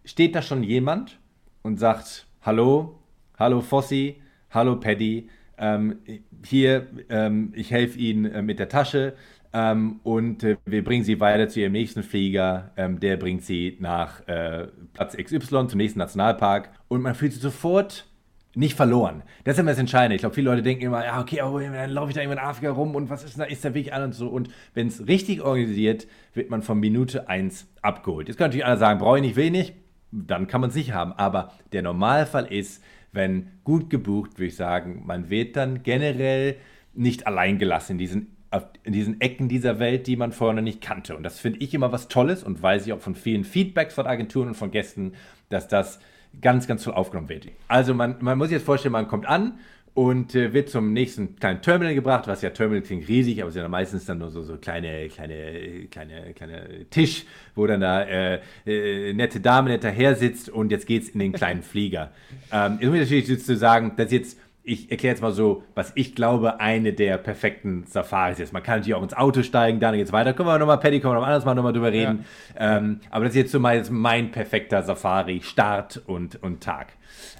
steht 0.03 0.35
da 0.35 0.41
schon 0.41 0.63
jemand 0.63 1.17
und 1.61 1.79
sagt, 1.79 2.27
hallo, 2.41 2.99
hallo 3.39 3.61
Fossi, 3.61 4.21
hallo 4.49 4.75
Paddy, 4.81 5.29
ähm, 5.57 5.99
hier, 6.43 6.87
ähm, 7.09 7.53
ich 7.55 7.71
helfe 7.71 7.97
Ihnen 7.99 8.25
äh, 8.25 8.41
mit 8.41 8.59
der 8.59 8.67
Tasche, 8.67 9.13
ähm, 9.55 10.01
und 10.03 10.43
äh, 10.43 10.57
wir 10.65 10.83
bringen 10.83 11.05
sie 11.05 11.21
weiter 11.21 11.47
zu 11.47 11.61
ihrem 11.61 11.71
nächsten 11.71 12.03
Flieger. 12.03 12.71
Ähm, 12.75 12.99
der 12.99 13.15
bringt 13.15 13.41
sie 13.41 13.77
nach 13.79 14.19
äh, 14.27 14.67
Platz 14.91 15.15
XY, 15.15 15.67
zum 15.67 15.77
nächsten 15.77 15.97
Nationalpark. 15.97 16.71
Und 16.89 17.01
man 17.01 17.15
fühlt 17.15 17.31
sich 17.31 17.41
sofort 17.41 18.05
nicht 18.53 18.75
verloren. 18.75 19.23
Das 19.45 19.55
ist 19.55 19.59
immer 19.59 19.71
das 19.71 19.79
Entscheidende. 19.79 20.15
Ich 20.15 20.21
glaube, 20.21 20.35
viele 20.35 20.49
Leute 20.49 20.61
denken 20.61 20.83
immer, 20.83 21.05
ja, 21.05 21.21
okay, 21.21 21.39
aber 21.39 21.61
dann 21.61 21.89
laufe 21.89 22.09
ich 22.09 22.15
da 22.15 22.21
irgendwann 22.21 22.43
in 22.43 22.49
Afrika 22.49 22.71
rum 22.71 22.95
und 22.95 23.09
was 23.09 23.23
ist 23.23 23.39
da, 23.39 23.45
ist 23.45 23.63
der 23.63 23.73
Weg 23.73 23.93
an 23.93 24.03
und 24.03 24.11
so. 24.13 24.27
Und 24.27 24.49
wenn 24.73 24.87
es 24.87 25.07
richtig 25.07 25.41
organisiert, 25.41 26.05
wird 26.33 26.49
man 26.49 26.61
von 26.61 26.77
Minute 26.77 27.29
1 27.29 27.65
abgeholt. 27.81 28.27
Jetzt 28.27 28.37
können 28.37 28.49
natürlich 28.49 28.65
alle 28.65 28.77
sagen, 28.77 28.99
brauche 28.99 29.19
ich 29.19 29.35
nicht, 29.35 29.51
nicht. 29.51 29.73
Dann 30.11 30.47
kann 30.47 30.59
man 30.59 30.69
es 30.69 30.75
nicht 30.75 30.91
haben. 30.91 31.13
Aber 31.13 31.53
der 31.71 31.81
Normalfall 31.81 32.51
ist, 32.51 32.83
wenn 33.13 33.51
gut 33.63 33.89
gebucht, 33.89 34.37
würde 34.37 34.47
ich 34.47 34.55
sagen, 34.57 35.03
man 35.05 35.29
wird 35.29 35.55
dann 35.55 35.81
generell 35.83 36.57
nicht 36.93 37.25
allein 37.25 37.57
gelassen 37.57 37.93
in 37.93 37.97
diesen 37.99 38.34
in 38.83 38.93
diesen 38.93 39.21
Ecken 39.21 39.47
dieser 39.47 39.79
Welt, 39.79 40.07
die 40.07 40.15
man 40.15 40.31
vorher 40.31 40.55
noch 40.55 40.61
nicht 40.61 40.81
kannte. 40.81 41.15
Und 41.15 41.23
das 41.23 41.39
finde 41.39 41.59
ich 41.59 41.73
immer 41.73 41.91
was 41.91 42.07
Tolles 42.07 42.43
und 42.43 42.61
weiß 42.61 42.85
ich 42.85 42.93
auch 42.93 42.99
von 42.99 43.15
vielen 43.15 43.43
Feedbacks 43.43 43.93
von 43.93 44.07
Agenturen 44.07 44.49
und 44.49 44.55
von 44.55 44.71
Gästen, 44.71 45.13
dass 45.49 45.67
das 45.67 45.99
ganz, 46.41 46.67
ganz 46.67 46.83
toll 46.83 46.93
aufgenommen 46.93 47.29
wird. 47.29 47.47
Also 47.67 47.93
man, 47.93 48.17
man 48.19 48.37
muss 48.37 48.49
sich 48.49 48.57
jetzt 48.57 48.65
vorstellen, 48.65 48.91
man 48.91 49.07
kommt 49.07 49.25
an 49.25 49.59
und 49.95 50.35
äh, 50.35 50.53
wird 50.53 50.69
zum 50.69 50.91
nächsten 50.91 51.37
kleinen 51.37 51.61
Terminal 51.61 51.95
gebracht, 51.95 52.27
was 52.27 52.41
ja 52.41 52.49
Terminal 52.49 52.81
klingt 52.81 53.07
riesig, 53.07 53.41
aber 53.41 53.47
es 53.47 53.53
sind 53.53 53.63
ja 53.63 53.69
meistens 53.69 54.05
dann 54.05 54.17
nur 54.17 54.29
so, 54.29 54.43
so 54.43 54.57
kleine, 54.57 55.07
kleine, 55.07 55.87
kleine, 55.89 56.33
kleine 56.33 56.85
Tisch, 56.89 57.25
wo 57.55 57.65
dann 57.65 57.79
da 57.79 58.03
äh, 58.03 58.41
äh, 58.65 59.13
nette 59.13 59.39
Dame 59.39 59.69
netter 59.69 59.89
her 59.89 60.15
sitzt 60.15 60.49
und 60.49 60.71
jetzt 60.71 60.85
geht 60.85 61.03
es 61.03 61.09
in 61.09 61.19
den 61.19 61.31
kleinen 61.31 61.63
Flieger. 61.63 62.11
Ähm, 62.51 62.77
jetzt 62.81 62.89
muss 62.89 62.95
ich 62.99 63.11
natürlich 63.25 63.45
zu 63.45 63.55
sagen, 63.55 63.93
dass 63.95 64.11
jetzt 64.11 64.37
ich 64.65 64.89
erkläre 64.89 65.13
jetzt 65.13 65.21
mal 65.21 65.31
so, 65.31 65.63
was 65.75 65.91
ich 65.95 66.15
glaube, 66.15 66.59
eine 66.59 66.91
der 66.91 67.17
perfekten 67.17 67.85
Safaris 67.85 68.39
ist. 68.39 68.51
Man 68.51 68.63
kann 68.63 68.79
natürlich 68.79 68.95
auch 68.95 69.03
ins 69.03 69.13
Auto 69.13 69.43
steigen, 69.43 69.79
dann 69.79 69.95
geht's 69.95 70.11
weiter. 70.11 70.33
Können 70.33 70.49
wir 70.49 70.57
nochmal, 70.57 70.79
Paddy, 70.79 70.99
können 70.99 71.13
wir 71.13 71.19
noch 71.19 71.27
anders 71.27 71.45
mal 71.45 71.53
nochmal 71.53 71.71
drüber 71.71 71.91
reden. 71.91 72.25
Ja. 72.55 72.77
Ähm, 72.77 72.99
aber 73.11 73.25
das 73.25 73.35
ist 73.35 73.37
jetzt 73.37 73.51
so 73.51 73.59
mein, 73.59 73.85
mein 73.91 74.31
perfekter 74.31 74.81
Safari-Start 74.81 76.01
und, 76.07 76.41
und 76.41 76.63
Tag. 76.63 76.87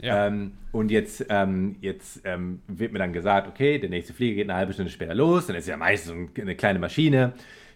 Ja. 0.01 0.27
Ähm, 0.27 0.51
und 0.71 0.91
jetzt, 0.91 1.25
ähm, 1.29 1.77
jetzt 1.81 2.21
ähm, 2.25 2.61
wird 2.67 2.93
mir 2.93 2.99
dann 2.99 3.13
gesagt, 3.13 3.47
okay, 3.47 3.79
der 3.79 3.89
nächste 3.89 4.13
Flieger 4.13 4.35
geht 4.35 4.49
eine 4.49 4.57
halbe 4.57 4.73
Stunde 4.73 4.91
später 4.91 5.15
los. 5.15 5.47
Dann 5.47 5.55
ist 5.55 5.67
ja 5.67 5.77
meistens 5.77 6.29
eine 6.39 6.55
kleine 6.55 6.77
Maschine 6.77 7.33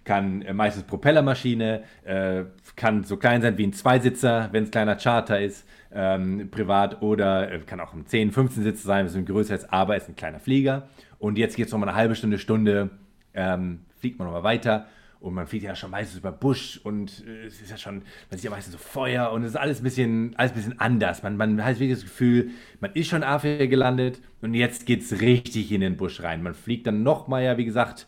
kann 0.10 0.42
äh, 0.42 0.54
meistens 0.54 0.86
Propellermaschine, 0.86 1.84
äh, 2.04 2.46
kann 2.76 3.04
so 3.04 3.18
klein 3.18 3.44
sein 3.44 3.60
wie 3.60 3.68
ein 3.68 3.74
Zweisitzer, 3.74 4.50
wenn 4.52 4.64
es 4.64 4.72
kleiner 4.72 4.96
Charter 4.96 5.40
ist 5.40 5.68
ähm, 5.92 6.50
privat 6.50 7.04
oder 7.04 7.52
äh, 7.52 7.60
kann 7.60 7.80
auch 7.80 7.94
ein 7.94 8.08
10, 8.08 8.32
15 8.32 8.64
Sitze 8.64 8.88
sein, 8.88 9.06
wir 9.06 9.12
sind 9.12 9.28
größer 9.28 9.54
als 9.54 9.70
aber 9.70 9.96
ist 9.98 10.10
ein 10.10 10.16
kleiner 10.16 10.40
Flieger. 10.40 10.90
Und 11.20 11.38
jetzt 11.38 11.56
geht 11.56 11.68
es 11.68 11.72
nochmal 11.72 11.90
eine 11.90 11.96
halbe 11.96 12.16
Stunde, 12.16 12.40
Stunde, 12.40 12.90
ähm, 13.36 13.82
fliegt 14.00 14.18
man 14.18 14.28
nochmal 14.28 14.42
weiter 14.42 14.88
und 15.20 15.36
man 15.36 15.46
fliegt 15.46 15.64
ja 15.64 15.76
schon 15.76 15.92
meistens 15.92 16.18
über 16.18 16.32
Busch 16.32 16.82
und 16.84 17.24
äh, 17.28 17.46
es 17.46 17.62
ist 17.62 17.70
ja 17.70 17.78
schon, 17.78 18.02
man 18.32 18.40
sieht 18.40 18.46
ja 18.46 18.50
meistens 18.50 18.74
so 18.74 18.80
Feuer 18.80 19.32
und 19.32 19.44
es 19.44 19.52
ist 19.52 19.58
alles 19.58 19.80
ein 19.80 19.84
bisschen, 19.84 20.34
alles 20.38 20.54
ein 20.54 20.56
bisschen 20.56 20.80
anders. 20.80 21.22
Man, 21.22 21.38
man 21.38 21.64
hat 21.64 21.76
wirklich 21.80 22.00
das 22.00 22.04
Gefühl, 22.04 22.50
man 22.80 22.94
ist 22.94 23.10
schon 23.10 23.22
Afrika 23.22 23.68
gelandet 23.68 24.22
und 24.42 24.56
jetzt 24.56 24.88
geht 24.88 25.04
es 25.04 25.22
richtig 25.22 25.72
in 25.72 25.82
den 25.82 25.98
Busch 25.98 26.24
rein. 26.24 26.42
Man 26.42 26.56
fliegt 26.56 26.88
dann 26.88 27.04
nochmal, 27.04 27.44
ja, 27.44 27.58
wie 27.60 27.66
gesagt, 27.66 28.08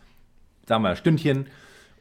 sagen 0.65 0.81
wir 0.81 0.89
ein 0.89 0.95
Stündchen 0.95 1.45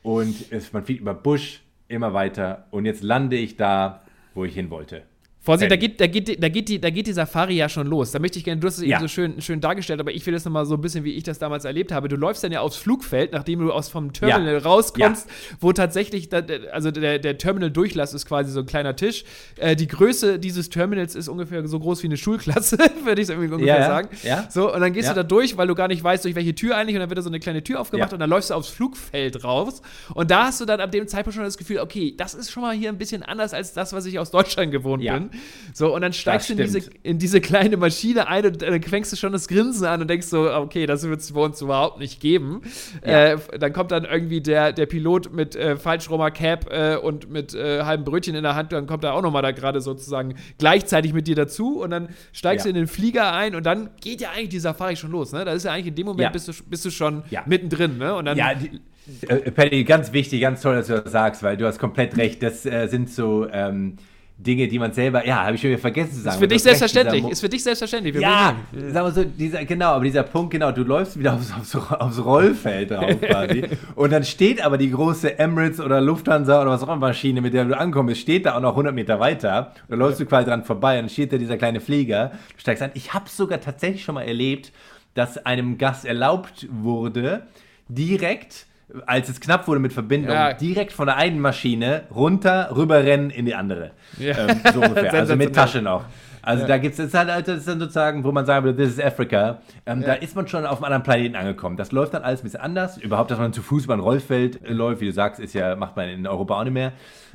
und 0.03 0.53
es, 0.53 0.73
man 0.73 0.85
fliegt 0.85 1.01
über 1.01 1.15
Busch 1.15 1.63
immer 1.89 2.15
weiter 2.15 2.67
und 2.71 2.87
jetzt 2.87 3.03
lande 3.03 3.37
ich 3.37 3.57
da, 3.57 4.03
wo 4.35 4.45
ich 4.45 4.55
hin 4.55 4.71
wollte. 4.71 5.03
Vorsicht, 5.43 5.71
da 5.71 5.77
geht, 5.77 5.99
da, 5.99 6.07
geht, 6.07 6.43
da, 6.43 6.51
geht 6.51 6.69
die, 6.69 6.79
da 6.79 6.91
geht 6.91 7.07
die 7.07 7.15
Safari 7.15 7.57
ja 7.57 7.71
schon 7.71 7.87
los. 7.87 8.11
Da 8.11 8.19
möchte 8.19 8.39
ich 8.39 8.45
gerne, 8.45 8.61
du 8.61 8.67
hast 8.67 8.77
es 8.77 8.85
ja. 8.85 8.99
eben 8.99 9.01
so 9.01 9.09
schön, 9.09 9.41
schön 9.41 9.63
dargestellt, 9.63 9.99
aber 9.99 10.13
ich 10.13 10.27
will 10.27 10.35
das 10.35 10.45
nochmal 10.45 10.67
so 10.67 10.75
ein 10.75 10.83
bisschen, 10.83 11.03
wie 11.03 11.15
ich 11.15 11.23
das 11.23 11.39
damals 11.39 11.65
erlebt 11.65 11.93
habe. 11.93 12.09
Du 12.09 12.17
läufst 12.17 12.45
dann 12.45 12.53
ja 12.53 12.61
aufs 12.61 12.77
Flugfeld, 12.77 13.33
nachdem 13.33 13.61
du 13.61 13.73
aus 13.73 13.89
vom 13.89 14.13
Terminal 14.13 14.53
ja. 14.53 14.59
rauskommst, 14.59 15.27
ja. 15.27 15.57
wo 15.59 15.73
tatsächlich, 15.73 16.29
da, 16.29 16.43
also 16.73 16.91
der, 16.91 17.19
der 17.19 17.39
Terminal-Durchlass 17.39 18.13
ist 18.13 18.27
quasi 18.27 18.53
so 18.53 18.61
ein 18.61 18.67
kleiner 18.67 18.97
Tisch. 18.97 19.25
Äh, 19.57 19.77
die 19.77 19.89
Größe 19.89 20.39
dieses 20.39 20.69
Terminals 20.69 21.15
ist 21.15 21.29
ungefähr 21.29 21.67
so 21.67 21.81
groß 21.81 22.03
wie 22.03 22.09
eine 22.09 22.19
Schulklasse, 22.19 22.77
würde 23.05 23.23
ich 23.23 23.29
es 23.29 23.31
irgendwie 23.31 23.51
ungefähr 23.51 23.87
sagen. 23.87 24.11
Ja. 24.23 24.47
So, 24.51 24.75
und 24.75 24.81
dann 24.83 24.93
gehst 24.93 25.09
du 25.09 25.15
da 25.15 25.23
durch, 25.23 25.57
weil 25.57 25.69
du 25.69 25.75
gar 25.75 25.89
nicht 25.89 26.05
weißt, 26.05 26.23
durch 26.23 26.35
welche 26.35 26.55
Tür 26.55 26.77
eigentlich, 26.77 26.97
und 26.97 27.01
dann 27.01 27.09
wird 27.09 27.17
da 27.17 27.23
so 27.23 27.31
eine 27.31 27.41
kleine 27.41 27.65
Tür 27.65 27.81
aufgemacht 27.81 28.13
und 28.13 28.19
dann 28.19 28.29
läufst 28.29 28.51
du 28.51 28.55
aufs 28.55 28.69
Flugfeld 28.69 29.43
raus. 29.43 29.81
Und 30.13 30.31
da 30.31 30.49
hast 30.49 30.61
du 30.61 30.67
dann 30.67 30.81
ab 30.81 30.93
dem 30.93 31.09
Zeitpunkt 31.09 31.35
schon 31.35 31.45
das 31.45 31.57
Gefühl, 31.57 31.79
okay, 31.79 32.15
das 32.15 32.35
ist 32.35 32.51
schon 32.51 32.63
mal 32.63 32.77
hier 32.77 32.91
ein 32.91 32.99
bisschen 32.99 33.23
anders 33.23 33.55
als 33.55 33.73
das, 33.73 33.95
was 33.95 34.05
ich 34.05 34.19
aus 34.19 34.31
Deutschland 34.31 34.71
gewohnt 34.71 35.03
bin. 35.03 35.31
So, 35.73 35.95
und 35.95 36.03
dann 36.03 36.13
steigst 36.13 36.49
du 36.49 36.55
in 36.55 36.59
diese, 36.59 36.81
in 37.03 37.19
diese 37.19 37.41
kleine 37.41 37.77
Maschine 37.77 38.29
ein 38.29 38.45
und 38.47 38.63
dann 38.63 38.83
fängst 38.83 39.13
du 39.13 39.17
schon 39.17 39.33
das 39.33 39.49
Grinsen 39.49 39.87
an 39.87 40.01
und 40.01 40.09
denkst 40.09 40.27
so, 40.27 40.53
okay, 40.53 40.87
das 40.87 41.03
wird 41.09 41.21
es 41.21 41.33
bei 41.33 41.41
uns 41.41 41.61
überhaupt 41.61 41.99
nicht 41.99 42.21
geben. 42.21 42.63
Ja. 43.05 43.35
Äh, 43.35 43.39
dann 43.59 43.73
kommt 43.73 43.93
dann 43.93 44.05
irgendwie 44.05 44.41
der, 44.41 44.73
der 44.73 44.87
Pilot 44.87 45.33
mit 45.33 45.57
äh, 45.57 45.77
falschromer 45.77 46.31
Cap 46.31 46.71
äh, 46.71 46.97
und 46.97 47.31
mit 47.31 47.55
äh, 47.55 47.83
halbem 47.83 48.05
Brötchen 48.05 48.35
in 48.35 48.43
der 48.43 48.55
Hand, 48.55 48.73
dann 48.73 48.87
kommt 48.87 49.05
er 49.05 49.15
auch 49.15 49.23
nochmal 49.23 49.43
da 49.43 49.53
gerade 49.53 49.81
sozusagen 49.81 50.35
gleichzeitig 50.59 51.13
mit 51.13 51.27
dir 51.27 51.37
dazu 51.37 51.81
und 51.81 51.91
dann 51.91 52.09
steigst 52.33 52.67
ja. 52.67 52.73
du 52.73 52.79
in 52.79 52.85
den 52.85 52.89
Flieger 52.89 53.33
ein 53.33 53.55
und 53.55 53.65
dann 53.65 53.91
geht 54.01 54.21
ja 54.21 54.31
eigentlich 54.31 54.51
die 54.51 54.61
Safari 54.61 54.97
schon 54.97 55.11
los. 55.11 55.33
Ne? 55.33 55.45
Das 55.45 55.57
ist 55.57 55.65
ja 55.65 55.73
eigentlich 55.73 55.89
in 55.89 55.95
dem 55.95 56.07
Moment, 56.07 56.23
ja. 56.23 56.31
bist, 56.31 56.49
du, 56.49 56.53
bist 56.69 56.85
du 56.85 56.91
schon 56.91 57.23
mittendrin. 57.47 57.99
Ne? 57.99 58.15
Und 58.15 58.25
dann, 58.25 58.37
ja, 58.37 58.55
die, 58.55 58.81
äh, 59.27 59.51
Paddy, 59.51 59.85
ganz 59.85 60.13
wichtig, 60.13 60.41
ganz 60.41 60.63
toll, 60.63 60.77
dass 60.77 60.87
du 60.87 61.01
das 61.01 61.13
sagst, 61.13 61.43
weil 61.43 61.57
du 61.57 61.67
hast 61.67 61.79
komplett 61.79 62.17
recht. 62.17 62.43
Das 62.43 62.67
äh, 62.67 62.87
sind 62.89 63.11
so 63.11 63.49
ähm, 63.51 63.97
Dinge, 64.43 64.69
die 64.69 64.79
man 64.79 64.93
selber, 64.93 65.27
ja, 65.27 65.45
habe 65.45 65.55
ich 65.55 65.61
schon 65.61 65.71
wieder 65.71 65.81
vergessen 65.81 66.13
zu 66.13 66.21
sagen. 66.21 66.35
Ist 66.35 66.41
für 66.41 66.49
dich 66.49 66.63
selbstverständlich. 66.63 67.29
Ist 67.29 67.41
für 67.41 67.49
dich 67.49 67.63
selbstverständlich. 67.63 68.15
Wir 68.15 68.23
ja, 68.23 68.57
sagen 68.73 69.07
wir 69.07 69.13
so, 69.13 69.25
dieser, 69.25 69.65
genau, 69.67 69.91
aber 69.93 70.05
dieser 70.05 70.23
Punkt, 70.23 70.53
genau, 70.53 70.73
du 70.73 70.83
läufst 70.83 71.19
wieder 71.19 71.35
aufs, 71.35 71.53
aufs, 71.53 71.75
aufs 71.93 72.25
Rollfeld 72.25 72.91
drauf 72.91 73.21
quasi. 73.21 73.65
und 73.95 74.13
dann 74.13 74.25
steht 74.25 74.65
aber 74.65 74.79
die 74.79 74.91
große 74.91 75.39
Emirates 75.39 75.81
oder 75.81 76.01
Lufthansa 76.01 76.63
oder 76.63 76.71
was 76.71 76.83
auch 76.83 76.87
immer 76.87 76.97
Maschine, 76.97 77.43
mit 77.43 77.53
der 77.53 77.67
du 77.67 77.77
ankommst, 77.77 78.19
steht 78.19 78.47
da 78.47 78.57
auch 78.57 78.61
noch 78.61 78.71
100 78.71 78.95
Meter 78.95 79.21
weiter. 79.21 79.73
Und 79.83 79.91
dann 79.91 79.99
läufst 79.99 80.21
du 80.21 80.27
quasi 80.27 80.47
dran 80.47 80.65
vorbei 80.65 80.97
und 80.97 81.03
dann 81.03 81.11
steht 81.11 81.33
da 81.33 81.37
dieser 81.37 81.59
kleine 81.59 81.81
Flieger. 81.81 82.33
Du 82.55 82.61
steigst 82.61 82.83
ein. 82.83 82.93
Ich 82.95 83.13
habe 83.13 83.29
sogar 83.29 83.61
tatsächlich 83.61 84.05
schon 84.05 84.15
mal 84.15 84.23
erlebt, 84.23 84.73
dass 85.15 85.45
einem 85.45 85.77
Gast 85.77 86.07
erlaubt 86.07 86.67
wurde, 86.71 87.47
direkt 87.89 88.67
als 89.07 89.29
es 89.29 89.41
knapp 89.41 89.69
wurde 89.69 89.81
mit 89.81 89.93
Verbindung, 89.93 90.33
ja. 90.33 90.53
direkt 90.53 90.93
von 90.93 91.07
der 91.07 91.17
einen 91.17 91.41
Maschine 91.41 92.03
runter, 92.15 92.71
rüberrennen 92.75 93.31
in 93.31 93.47
die 93.47 93.55
andere. 93.55 93.93
Ja. 94.19 94.49
Ähm, 94.49 94.61
so 94.73 94.81
ungefähr. 94.81 95.13
also 95.21 95.37
mit 95.37 95.55
Tasche 95.55 95.83
noch. 95.83 96.05
Also 96.43 96.63
ja. 96.63 96.69
da 96.69 96.79
gibt 96.79 96.99
es 96.99 97.15
halt, 97.15 97.29
das 97.29 97.59
ist 97.59 97.69
dann 97.69 97.79
sozusagen, 97.79 98.25
wo 98.25 98.33
man 98.33 98.47
sagen 98.47 98.65
würde, 98.65 98.83
this 98.83 98.95
is 98.95 99.05
Africa. 99.05 99.59
Ähm, 99.87 100.01
ja. 100.01 100.09
Da 100.09 100.13
ist 100.15 100.35
man 100.35 100.49
schon 100.49 100.65
auf 100.65 100.79
einem 100.79 100.85
anderen 100.85 101.03
Planeten 101.03 101.37
angekommen. 101.37 101.77
Das 101.77 101.93
läuft 101.93 102.15
dann 102.15 102.23
alles 102.23 102.41
ein 102.41 102.45
bisschen 102.45 102.61
anders. 102.61 102.97
Überhaupt, 102.99 103.31
dass 103.31 103.39
man 103.39 103.53
zu 103.53 103.63
Fuß 103.63 103.85
über 103.85 103.95
ein 103.95 104.01
Rollfeld 104.01 104.65
äh, 104.65 104.73
läuft, 104.73 105.01
wie 105.01 105.07
du 105.07 105.13
sagst, 105.13 105.41
ist 105.41 105.55
ja, 105.55 105.77
macht 105.77 105.97
man 105.97 106.09
in 106.09 106.27
Europa 106.27 106.59
auch 106.59 106.65
nicht 106.65 106.73
mehr. 106.73 106.93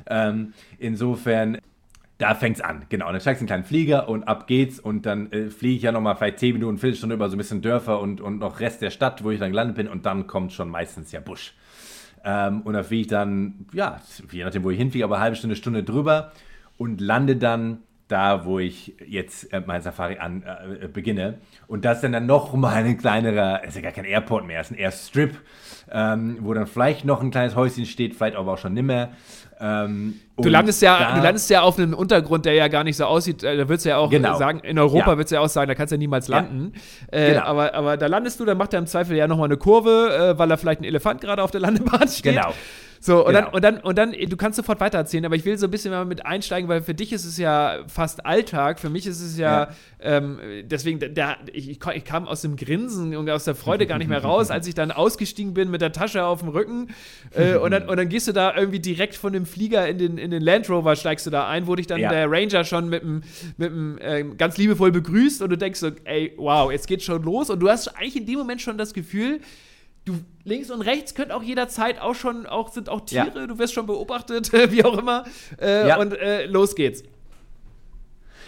Ähm, 0.08 0.52
insofern 0.78 1.58
da 2.18 2.34
fängt 2.34 2.56
es 2.56 2.62
an, 2.62 2.86
genau. 2.88 3.10
Dann 3.12 3.20
steigst 3.20 3.42
du 3.42 3.44
in 3.44 3.50
einen 3.50 3.62
kleinen 3.62 3.64
Flieger 3.64 4.08
und 4.08 4.24
ab 4.24 4.46
geht's. 4.46 4.80
Und 4.80 5.04
dann 5.04 5.30
äh, 5.32 5.50
fliege 5.50 5.76
ich 5.76 5.82
ja 5.82 5.92
nochmal 5.92 6.16
vielleicht 6.16 6.38
10 6.38 6.54
Minuten, 6.54 6.78
Viertelstunde 6.78 7.14
über 7.14 7.28
so 7.28 7.36
ein 7.36 7.38
bisschen 7.38 7.60
Dörfer 7.60 8.00
und, 8.00 8.20
und 8.20 8.38
noch 8.38 8.60
Rest 8.60 8.80
der 8.80 8.90
Stadt, 8.90 9.22
wo 9.22 9.30
ich 9.30 9.38
dann 9.38 9.50
gelandet 9.50 9.76
bin. 9.76 9.88
Und 9.88 10.06
dann 10.06 10.26
kommt 10.26 10.52
schon 10.52 10.70
meistens 10.70 11.12
ja 11.12 11.20
Busch. 11.20 11.54
Ähm, 12.24 12.62
und 12.62 12.72
da 12.72 12.82
fliege 12.82 13.02
ich 13.02 13.06
dann, 13.06 13.66
ja, 13.72 14.00
je 14.32 14.44
nachdem, 14.44 14.64
wo 14.64 14.70
ich 14.70 14.78
hinfliege, 14.78 15.04
aber 15.04 15.16
eine 15.16 15.24
halbe 15.24 15.36
Stunde, 15.36 15.56
Stunde 15.56 15.84
drüber 15.84 16.32
und 16.78 17.00
lande 17.00 17.36
dann 17.36 17.82
da, 18.08 18.44
wo 18.44 18.58
ich 18.60 18.94
jetzt 19.06 19.52
äh, 19.52 19.60
mein 19.66 19.82
Safari 19.82 20.18
an, 20.18 20.44
äh, 20.44 20.86
beginne. 20.86 21.38
Und 21.66 21.84
das 21.84 21.98
ist 21.98 22.04
dann, 22.04 22.12
dann 22.12 22.26
noch 22.26 22.54
mal 22.54 22.74
ein 22.84 22.96
kleinerer, 22.96 23.64
ist 23.64 23.74
ja 23.74 23.82
gar 23.82 23.92
kein 23.92 24.04
Airport 24.04 24.46
mehr, 24.46 24.60
ist 24.60 24.70
ein 24.70 24.78
Airstrip, 24.78 25.34
ähm, 25.90 26.38
wo 26.40 26.54
dann 26.54 26.66
vielleicht 26.66 27.04
noch 27.04 27.20
ein 27.20 27.30
kleines 27.32 27.56
Häuschen 27.56 27.84
steht, 27.84 28.14
vielleicht 28.14 28.36
aber 28.36 28.52
auch 28.52 28.58
schon 28.58 28.74
nimmer. 28.74 29.08
Ähm, 29.58 30.20
du, 30.36 30.48
landest 30.48 30.82
ja, 30.82 31.16
du 31.16 31.22
landest 31.22 31.48
ja 31.50 31.62
auf 31.62 31.78
einem 31.78 31.94
Untergrund, 31.94 32.44
der 32.44 32.52
ja 32.54 32.68
gar 32.68 32.84
nicht 32.84 32.96
so 32.96 33.06
aussieht. 33.06 33.42
Äh, 33.42 33.56
da 33.56 33.68
würdest 33.68 33.86
du 33.86 33.88
ja 33.88 33.96
auch 33.96 34.10
genau. 34.10 34.36
sagen, 34.36 34.60
in 34.60 34.78
Europa 34.78 35.12
ja. 35.12 35.16
würdest 35.16 35.32
du 35.32 35.36
ja 35.36 35.40
auch 35.40 35.48
sagen, 35.48 35.68
da 35.68 35.74
kannst 35.74 35.92
du 35.92 35.96
ja 35.96 35.98
niemals 35.98 36.28
landen. 36.28 36.74
Ja. 37.10 37.18
Äh, 37.18 37.32
genau. 37.32 37.44
aber, 37.44 37.74
aber 37.74 37.96
da 37.96 38.06
landest 38.06 38.38
du, 38.38 38.44
dann 38.44 38.58
macht 38.58 38.72
er 38.72 38.78
im 38.78 38.86
Zweifel 38.86 39.16
ja 39.16 39.26
nochmal 39.26 39.46
eine 39.46 39.56
Kurve, 39.56 40.34
äh, 40.34 40.38
weil 40.38 40.48
da 40.48 40.56
vielleicht 40.56 40.80
ein 40.80 40.84
Elefant 40.84 41.22
gerade 41.22 41.42
auf 41.42 41.50
der 41.50 41.60
Landebahn 41.60 42.06
steht. 42.08 42.34
Genau. 42.34 42.52
So, 43.00 43.26
und, 43.26 43.34
genau. 43.34 43.50
dann, 43.50 43.52
und, 43.52 43.64
dann, 43.64 43.78
und 43.78 43.98
dann, 43.98 44.12
du 44.12 44.36
kannst 44.36 44.56
sofort 44.56 44.80
weitererzählen, 44.80 45.24
aber 45.24 45.36
ich 45.36 45.44
will 45.44 45.56
so 45.58 45.66
ein 45.66 45.70
bisschen 45.70 45.90
mal 45.90 46.04
mit 46.04 46.24
einsteigen, 46.24 46.68
weil 46.68 46.82
für 46.82 46.94
dich 46.94 47.12
ist 47.12 47.24
es 47.24 47.38
ja 47.38 47.84
fast 47.88 48.26
Alltag, 48.26 48.80
für 48.80 48.90
mich 48.90 49.06
ist 49.06 49.20
es 49.20 49.38
ja, 49.38 49.64
ja. 49.64 49.68
Ähm, 50.00 50.38
deswegen, 50.64 51.00
der, 51.14 51.38
ich, 51.52 51.70
ich, 51.70 52.04
kam 52.04 52.28
aus 52.28 52.42
dem 52.42 52.56
Grinsen 52.56 53.16
und 53.16 53.28
aus 53.30 53.44
der 53.44 53.54
Freude 53.54 53.86
gar 53.86 53.98
nicht 53.98 54.08
mehr 54.08 54.22
raus, 54.22 54.50
als 54.50 54.66
ich 54.66 54.74
dann 54.74 54.90
ausgestiegen 54.90 55.54
bin 55.54 55.70
mit 55.70 55.80
der 55.80 55.92
Tasche 55.92 56.24
auf 56.24 56.40
dem 56.40 56.48
Rücken 56.48 56.88
äh, 57.34 57.56
und, 57.56 57.70
dann, 57.70 57.88
und 57.88 57.96
dann 57.96 58.08
gehst 58.08 58.28
du 58.28 58.32
da 58.32 58.54
irgendwie 58.56 58.80
direkt 58.80 59.14
von 59.14 59.32
dem 59.32 59.46
Flieger 59.46 59.88
in 59.88 59.98
den, 59.98 60.18
in 60.18 60.30
den 60.30 60.42
Land 60.42 60.68
Rover, 60.68 60.96
steigst 60.96 61.26
du 61.26 61.30
da 61.30 61.48
ein, 61.48 61.66
wo 61.66 61.74
dich 61.74 61.86
dann 61.86 62.00
ja. 62.00 62.10
der 62.10 62.30
Ranger 62.30 62.64
schon 62.64 62.88
mit 62.88 63.02
einem 63.02 63.22
mit 63.56 63.72
äh, 64.00 64.24
ganz 64.36 64.56
liebevoll 64.56 64.92
begrüßt 64.92 65.42
und 65.42 65.50
du 65.50 65.58
denkst 65.58 65.80
so, 65.80 65.90
ey, 66.04 66.32
wow, 66.36 66.70
jetzt 66.70 66.86
geht's 66.86 67.04
schon 67.04 67.22
los 67.22 67.50
und 67.50 67.60
du 67.60 67.68
hast 67.68 67.88
eigentlich 67.88 68.16
in 68.16 68.26
dem 68.26 68.38
Moment 68.38 68.60
schon 68.60 68.78
das 68.78 68.92
Gefühl, 68.94 69.40
du 70.06 70.14
links 70.44 70.70
und 70.70 70.80
rechts 70.80 71.14
könnt 71.14 71.32
auch 71.32 71.42
jederzeit 71.42 72.00
auch 72.00 72.14
schon, 72.14 72.46
auch 72.46 72.72
sind 72.72 72.88
auch 72.88 73.04
Tiere, 73.04 73.40
ja. 73.40 73.46
du 73.46 73.58
wirst 73.58 73.74
schon 73.74 73.86
beobachtet, 73.86 74.52
wie 74.72 74.82
auch 74.84 74.96
immer. 74.96 75.24
Äh, 75.60 75.88
ja. 75.88 75.98
Und 75.98 76.14
äh, 76.14 76.46
los 76.46 76.74
geht's. 76.74 77.04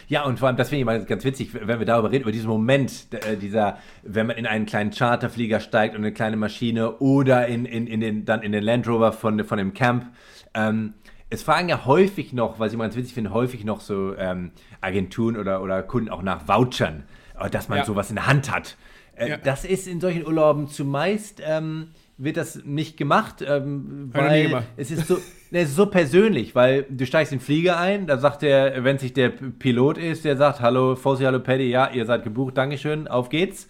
Ja, 0.09 0.25
und 0.25 0.38
vor 0.38 0.49
allem, 0.49 0.57
das 0.57 0.71
finde 0.71 0.81
ich 0.81 0.87
mal 0.87 1.05
ganz 1.05 1.23
witzig, 1.25 1.50
wenn 1.53 1.79
wir 1.79 1.85
darüber 1.85 2.11
reden, 2.11 2.23
über 2.23 2.33
diesen 2.33 2.49
Moment, 2.49 3.09
äh, 3.11 3.37
dieser, 3.37 3.79
wenn 4.03 4.27
man 4.27 4.37
in 4.37 4.47
einen 4.47 4.65
kleinen 4.65 4.91
Charterflieger 4.91 5.61
steigt 5.61 5.95
und 5.95 6.00
eine 6.00 6.12
kleine 6.12 6.37
Maschine 6.37 6.97
oder 6.99 7.47
in, 7.47 7.67
in, 7.67 7.87
in 7.87 8.00
den, 8.00 8.25
dann 8.25 8.43
in 8.43 8.53
den 8.53 8.65
Land 8.65 8.88
Rover 8.88 9.12
von, 9.12 9.45
von 9.45 9.59
dem 9.59 9.75
Camp. 9.75 10.07
Ähm, 10.55 10.95
es 11.29 11.43
fragen 11.43 11.69
ja 11.69 11.85
häufig 11.85 12.33
noch, 12.33 12.59
was 12.59 12.73
ich 12.73 12.79
mal 12.79 12.85
ganz 12.85 12.97
witzig 12.97 13.12
finde, 13.12 13.35
häufig 13.35 13.65
noch 13.65 13.81
so 13.81 14.17
ähm, 14.17 14.53
Agenturen 14.81 15.37
oder, 15.37 15.62
oder 15.62 15.83
Kunden 15.83 16.09
auch 16.09 16.23
nach 16.23 16.49
Vouchern, 16.49 17.05
äh, 17.38 17.50
dass 17.50 17.69
man 17.69 17.79
ja. 17.79 17.85
sowas 17.85 18.09
in 18.09 18.17
der 18.17 18.27
Hand 18.27 18.50
hat. 18.50 18.79
Äh, 19.18 19.30
ja. 19.30 19.37
Das 19.37 19.64
ist 19.64 19.87
in 19.87 20.00
solchen 20.00 20.26
Urlauben 20.26 20.68
zumeist 20.68 21.42
ähm, 21.44 21.88
wird 22.18 22.37
das 22.37 22.64
nicht 22.64 22.96
gemacht, 22.96 23.44
ähm, 23.46 24.10
weil 24.12 24.64
es 24.76 24.90
ist 24.90 25.06
so, 25.06 25.18
es 25.52 25.68
ist 25.68 25.76
so 25.76 25.87
persönlich, 25.87 26.54
weil 26.54 26.84
du 26.90 27.06
steigst 27.06 27.32
in 27.32 27.38
den 27.38 27.44
Flieger 27.44 27.78
ein, 27.78 28.08
da 28.08 28.18
sagt 28.18 28.42
der, 28.42 28.82
wenn 28.82 28.98
sich 28.98 29.12
der 29.12 29.28
Pilot 29.28 29.98
ist, 29.98 30.25
der 30.25 30.37
sagt, 30.37 30.60
hallo 30.60 30.96
Fossi, 30.96 31.22
hallo 31.22 31.38
Paddy, 31.38 31.70
ja, 31.70 31.90
ihr 31.90 32.04
seid 32.06 32.25
gebucht, 32.25 32.56
Dankeschön, 32.56 33.06
auf 33.06 33.28
geht's. 33.28 33.68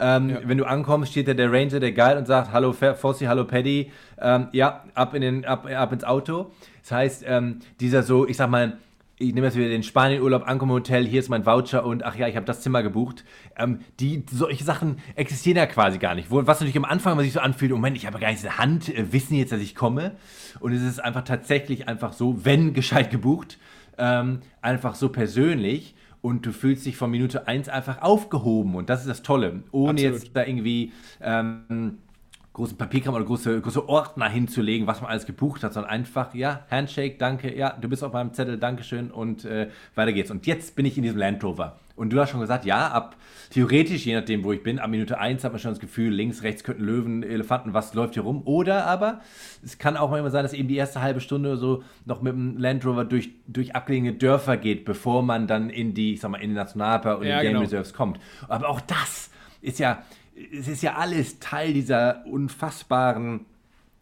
Ähm, 0.00 0.30
ja. 0.30 0.40
Wenn 0.44 0.58
du 0.58 0.64
ankommst, 0.64 1.10
steht 1.10 1.26
da 1.26 1.34
der 1.34 1.52
Ranger, 1.52 1.80
der 1.80 1.90
Guide 1.90 2.18
und 2.18 2.26
sagt, 2.26 2.52
hallo 2.52 2.72
Fossi, 2.72 3.24
hallo 3.24 3.44
Paddy, 3.44 3.90
ähm, 4.20 4.46
ja, 4.52 4.84
ab, 4.94 5.14
in 5.14 5.22
den, 5.22 5.44
ab, 5.44 5.66
ab 5.66 5.92
ins 5.92 6.04
Auto. 6.04 6.52
Das 6.82 6.92
heißt, 6.92 7.24
ähm, 7.26 7.58
dieser 7.80 8.04
so, 8.04 8.28
ich 8.28 8.36
sag 8.36 8.48
mal, 8.48 8.78
ich 9.18 9.34
nehme 9.34 9.46
jetzt 9.46 9.56
wieder 9.56 9.68
den 9.68 9.82
Spanien-Urlaub, 9.82 10.46
ankomme 10.46 10.74
Hotel, 10.74 11.04
hier 11.06 11.18
ist 11.18 11.28
mein 11.28 11.44
Voucher 11.44 11.84
und 11.84 12.04
ach 12.04 12.14
ja, 12.14 12.28
ich 12.28 12.36
habe 12.36 12.46
das 12.46 12.60
Zimmer 12.60 12.84
gebucht. 12.84 13.24
Ähm, 13.56 13.80
die, 13.98 14.24
solche 14.30 14.62
Sachen 14.62 14.98
existieren 15.16 15.56
ja 15.56 15.66
quasi 15.66 15.98
gar 15.98 16.14
nicht. 16.14 16.30
Wo, 16.30 16.46
was 16.46 16.60
natürlich 16.60 16.76
am 16.76 16.84
Anfang 16.84 17.16
man 17.16 17.24
sich 17.24 17.32
so 17.32 17.40
anfühlt, 17.40 17.72
Moment, 17.72 17.96
ich 17.96 18.06
habe 18.06 18.18
gar 18.20 18.28
nicht 18.28 18.42
diese 18.42 18.58
Hand, 18.58 18.88
äh, 18.88 19.12
wissen 19.12 19.34
jetzt, 19.34 19.50
dass 19.50 19.60
ich 19.60 19.74
komme. 19.74 20.12
Und 20.60 20.72
es 20.72 20.82
ist 20.82 21.02
einfach 21.02 21.24
tatsächlich 21.24 21.88
einfach 21.88 22.12
so, 22.12 22.44
wenn 22.44 22.74
gescheit 22.74 23.10
gebucht, 23.10 23.58
ähm, 23.98 24.40
einfach 24.62 24.94
so 24.94 25.08
persönlich 25.08 25.96
und 26.20 26.46
du 26.46 26.52
fühlst 26.52 26.86
dich 26.86 26.96
von 26.96 27.10
Minute 27.10 27.48
1 27.48 27.68
einfach 27.68 28.02
aufgehoben 28.02 28.76
und 28.76 28.88
das 28.88 29.00
ist 29.00 29.08
das 29.08 29.22
Tolle. 29.22 29.64
Ohne 29.72 29.92
Absolut. 29.92 30.14
jetzt 30.14 30.36
da 30.36 30.44
irgendwie 30.44 30.92
ähm, 31.20 31.98
großen 32.58 32.76
Papierkram 32.76 33.14
oder 33.14 33.24
große, 33.24 33.60
große 33.60 33.88
Ordner 33.88 34.28
hinzulegen, 34.28 34.88
was 34.88 35.00
man 35.00 35.10
alles 35.10 35.26
gebucht 35.26 35.62
hat, 35.62 35.72
sondern 35.72 35.92
einfach, 35.92 36.34
ja, 36.34 36.66
Handshake, 36.68 37.16
danke, 37.16 37.56
ja, 37.56 37.70
du 37.80 37.88
bist 37.88 38.02
auf 38.02 38.12
meinem 38.12 38.34
Zettel, 38.34 38.58
Dankeschön 38.58 39.12
und 39.12 39.44
äh, 39.44 39.68
weiter 39.94 40.12
geht's. 40.12 40.32
Und 40.32 40.44
jetzt 40.44 40.74
bin 40.74 40.84
ich 40.84 40.96
in 40.96 41.04
diesem 41.04 41.18
Land 41.18 41.44
Rover. 41.44 41.78
Und 41.94 42.12
du 42.12 42.20
hast 42.20 42.30
schon 42.30 42.40
gesagt, 42.40 42.64
ja, 42.64 42.88
ab 42.88 43.14
theoretisch, 43.50 44.04
je 44.06 44.16
nachdem, 44.16 44.42
wo 44.42 44.52
ich 44.52 44.64
bin, 44.64 44.80
ab 44.80 44.90
Minute 44.90 45.20
1 45.20 45.44
hat 45.44 45.52
man 45.52 45.60
schon 45.60 45.70
das 45.70 45.78
Gefühl, 45.78 46.12
links, 46.12 46.42
rechts 46.42 46.64
könnten 46.64 46.82
Löwen, 46.84 47.22
Elefanten, 47.22 47.74
was 47.74 47.94
läuft 47.94 48.14
hier 48.14 48.24
rum. 48.24 48.42
Oder 48.44 48.86
aber, 48.86 49.20
es 49.64 49.78
kann 49.78 49.96
auch 49.96 50.10
manchmal 50.10 50.32
sein, 50.32 50.42
dass 50.42 50.52
eben 50.52 50.66
die 50.66 50.76
erste 50.76 51.00
halbe 51.00 51.20
Stunde 51.20 51.56
so 51.56 51.84
noch 52.06 52.22
mit 52.22 52.32
dem 52.32 52.56
Land 52.56 52.84
Rover 52.84 53.04
durch, 53.04 53.30
durch 53.46 53.76
abgelegene 53.76 54.14
Dörfer 54.14 54.56
geht, 54.56 54.84
bevor 54.84 55.22
man 55.22 55.46
dann 55.46 55.70
in 55.70 55.94
die, 55.94 56.14
ich 56.14 56.20
sag 56.20 56.32
mal, 56.32 56.38
in 56.38 56.50
den 56.50 56.56
Nationalpark 56.56 57.20
und 57.20 57.26
ja, 57.26 57.34
in 57.34 57.38
die 57.38 57.44
Game 57.44 57.52
genau. 57.52 57.64
Reserves 57.64 57.94
kommt. 57.94 58.18
Aber 58.48 58.68
auch 58.68 58.80
das 58.80 59.30
ist 59.60 59.78
ja, 59.78 60.02
es 60.52 60.68
ist 60.68 60.82
ja 60.82 60.94
alles 60.94 61.38
Teil 61.38 61.72
dieser 61.72 62.24
unfassbaren, 62.26 63.46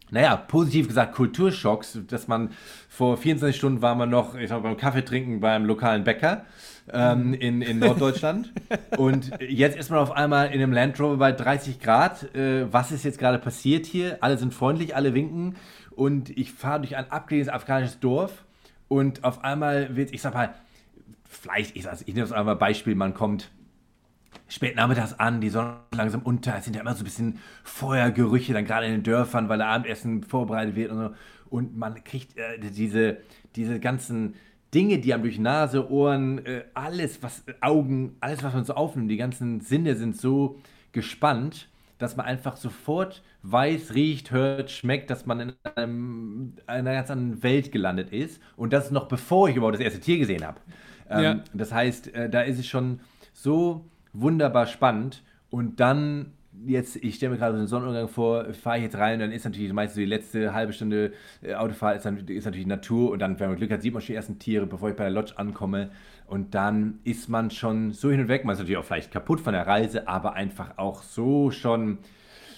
naja, 0.09 0.35
positiv 0.35 0.87
gesagt 0.87 1.15
Kulturschocks, 1.15 1.99
dass 2.07 2.27
man 2.27 2.51
vor 2.87 3.17
24 3.17 3.57
Stunden 3.57 3.81
war 3.81 3.95
man 3.95 4.09
noch, 4.09 4.35
ich 4.35 4.49
mal, 4.49 4.59
beim 4.59 4.77
Kaffee 4.77 5.03
trinken 5.03 5.39
beim 5.39 5.65
lokalen 5.65 6.03
Bäcker 6.03 6.45
ähm, 6.91 7.33
in, 7.33 7.61
in 7.61 7.79
Norddeutschland 7.79 8.53
und 8.97 9.31
jetzt 9.41 9.77
ist 9.77 9.89
man 9.89 9.99
auf 9.99 10.11
einmal 10.11 10.47
in 10.47 10.53
einem 10.53 10.71
Land 10.71 10.99
Rover 10.99 11.17
bei 11.17 11.31
30 11.33 11.79
Grad. 11.79 12.33
Äh, 12.35 12.71
was 12.71 12.91
ist 12.91 13.03
jetzt 13.03 13.19
gerade 13.19 13.39
passiert 13.39 13.85
hier? 13.85 14.17
Alle 14.21 14.37
sind 14.37 14.53
freundlich, 14.53 14.95
alle 14.95 15.13
winken 15.13 15.55
und 15.91 16.29
ich 16.29 16.53
fahre 16.53 16.79
durch 16.79 16.95
ein 16.95 17.11
abgelegenes 17.11 17.53
afghanisches 17.53 17.99
Dorf 17.99 18.45
und 18.87 19.25
auf 19.25 19.43
einmal 19.43 19.95
wird, 19.97 20.13
ich 20.13 20.21
sag 20.21 20.33
mal, 20.33 20.53
vielleicht, 21.25 21.75
ich, 21.75 21.85
ich 21.85 22.07
nehme 22.07 22.21
das 22.21 22.31
einmal 22.31 22.55
Beispiel, 22.55 22.95
man 22.95 23.13
kommt 23.13 23.49
spät 24.47 24.75
nachmittags 24.75 25.13
an, 25.13 25.41
die 25.41 25.49
Sonne 25.49 25.77
langsam 25.93 26.21
unter, 26.21 26.55
es 26.57 26.65
sind 26.65 26.75
ja 26.75 26.81
immer 26.81 26.93
so 26.93 27.01
ein 27.01 27.05
bisschen 27.05 27.39
Feuergerüche, 27.63 28.53
dann 28.53 28.65
gerade 28.65 28.85
in 28.85 28.93
den 28.93 29.03
Dörfern, 29.03 29.49
weil 29.49 29.57
der 29.57 29.67
Abendessen 29.67 30.23
vorbereitet 30.23 30.75
wird 30.75 30.91
und 30.91 30.97
so. 30.97 31.09
Und 31.49 31.77
man 31.77 32.03
kriegt 32.03 32.37
äh, 32.37 32.59
diese, 32.59 33.17
diese 33.55 33.79
ganzen 33.79 34.35
Dinge, 34.73 34.99
die 34.99 35.13
einem 35.13 35.23
durch 35.23 35.39
Nase, 35.39 35.89
Ohren, 35.89 36.45
äh, 36.45 36.63
alles, 36.73 37.23
was 37.23 37.43
Augen, 37.61 38.17
alles, 38.19 38.43
was 38.43 38.53
man 38.53 38.65
so 38.65 38.73
aufnimmt, 38.73 39.09
die 39.09 39.17
ganzen 39.17 39.61
Sinne 39.61 39.95
sind 39.95 40.17
so 40.17 40.59
gespannt, 40.91 41.69
dass 41.99 42.15
man 42.15 42.25
einfach 42.25 42.57
sofort 42.57 43.23
weiß, 43.43 43.95
riecht, 43.95 44.31
hört, 44.31 44.69
schmeckt, 44.69 45.09
dass 45.09 45.25
man 45.25 45.39
in 45.39 45.53
einem, 45.75 46.53
einer 46.67 46.93
ganz 46.93 47.09
anderen 47.09 47.43
Welt 47.43 47.71
gelandet 47.71 48.11
ist. 48.11 48.41
Und 48.55 48.73
das 48.73 48.91
noch 48.91 49.07
bevor 49.07 49.49
ich 49.49 49.55
überhaupt 49.55 49.75
das 49.75 49.81
erste 49.81 49.99
Tier 49.99 50.17
gesehen 50.17 50.45
habe. 50.45 50.59
Ähm, 51.09 51.23
ja. 51.23 51.43
Das 51.53 51.71
heißt, 51.71 52.13
äh, 52.13 52.29
da 52.29 52.41
ist 52.41 52.59
es 52.59 52.67
schon 52.67 52.99
so 53.33 53.85
wunderbar 54.21 54.65
spannend 54.65 55.23
und 55.49 55.79
dann 55.79 56.33
jetzt, 56.65 56.95
ich 56.97 57.15
stelle 57.15 57.33
mir 57.33 57.37
gerade 57.37 57.57
den 57.57 57.67
Sonnenuntergang 57.67 58.09
vor, 58.09 58.53
fahre 58.53 58.77
ich 58.77 58.83
jetzt 58.83 58.97
rein, 58.97 59.19
dann 59.19 59.31
ist 59.31 59.45
natürlich 59.45 59.71
meistens 59.73 59.95
so 59.95 60.01
die 60.01 60.07
letzte 60.07 60.53
halbe 60.53 60.73
Stunde 60.73 61.13
äh, 61.41 61.53
Autofahrt 61.53 61.97
ist, 61.97 62.29
ist 62.29 62.45
natürlich 62.45 62.65
Natur 62.65 63.11
und 63.11 63.19
dann, 63.19 63.39
wenn 63.39 63.49
man 63.49 63.57
Glück 63.57 63.71
hat, 63.71 63.81
sieht 63.81 63.93
man 63.93 64.01
schon 64.01 64.13
die 64.13 64.15
ersten 64.15 64.39
Tiere, 64.39 64.65
bevor 64.65 64.89
ich 64.89 64.95
bei 64.95 65.03
der 65.03 65.11
Lodge 65.11 65.33
ankomme. 65.37 65.91
Und 66.25 66.55
dann 66.55 66.99
ist 67.03 67.29
man 67.29 67.51
schon 67.51 67.93
so 67.93 68.11
hin 68.11 68.21
und 68.21 68.27
weg. 68.27 68.43
Man 68.43 68.53
ist 68.53 68.59
natürlich 68.59 68.77
auch 68.77 68.85
vielleicht 68.85 69.11
kaputt 69.11 69.39
von 69.39 69.53
der 69.53 69.65
Reise, 69.65 70.07
aber 70.07 70.33
einfach 70.33 70.77
auch 70.77 71.01
so 71.01 71.51
schon, 71.51 71.99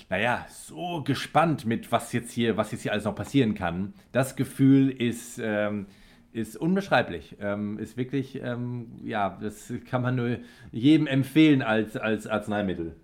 naja, 0.09 0.45
so 0.49 1.03
gespannt 1.03 1.65
mit, 1.65 1.91
was 1.91 2.11
jetzt 2.13 2.31
hier, 2.31 2.57
was 2.57 2.71
jetzt 2.71 2.81
hier 2.81 2.93
alles 2.93 3.03
noch 3.05 3.15
passieren 3.15 3.53
kann. 3.53 3.93
Das 4.11 4.35
Gefühl 4.35 4.89
ist. 4.89 5.39
Ähm, 5.43 5.85
ist 6.31 6.57
unbeschreiblich. 6.57 7.37
Ähm, 7.39 7.79
ist 7.79 7.97
wirklich, 7.97 8.41
ähm, 8.41 8.99
ja, 9.03 9.37
das 9.41 9.73
kann 9.89 10.01
man 10.01 10.15
nur 10.15 10.37
jedem 10.71 11.07
empfehlen 11.07 11.61
als, 11.61 11.97
als 11.97 12.27
Arzneimittel. 12.27 12.95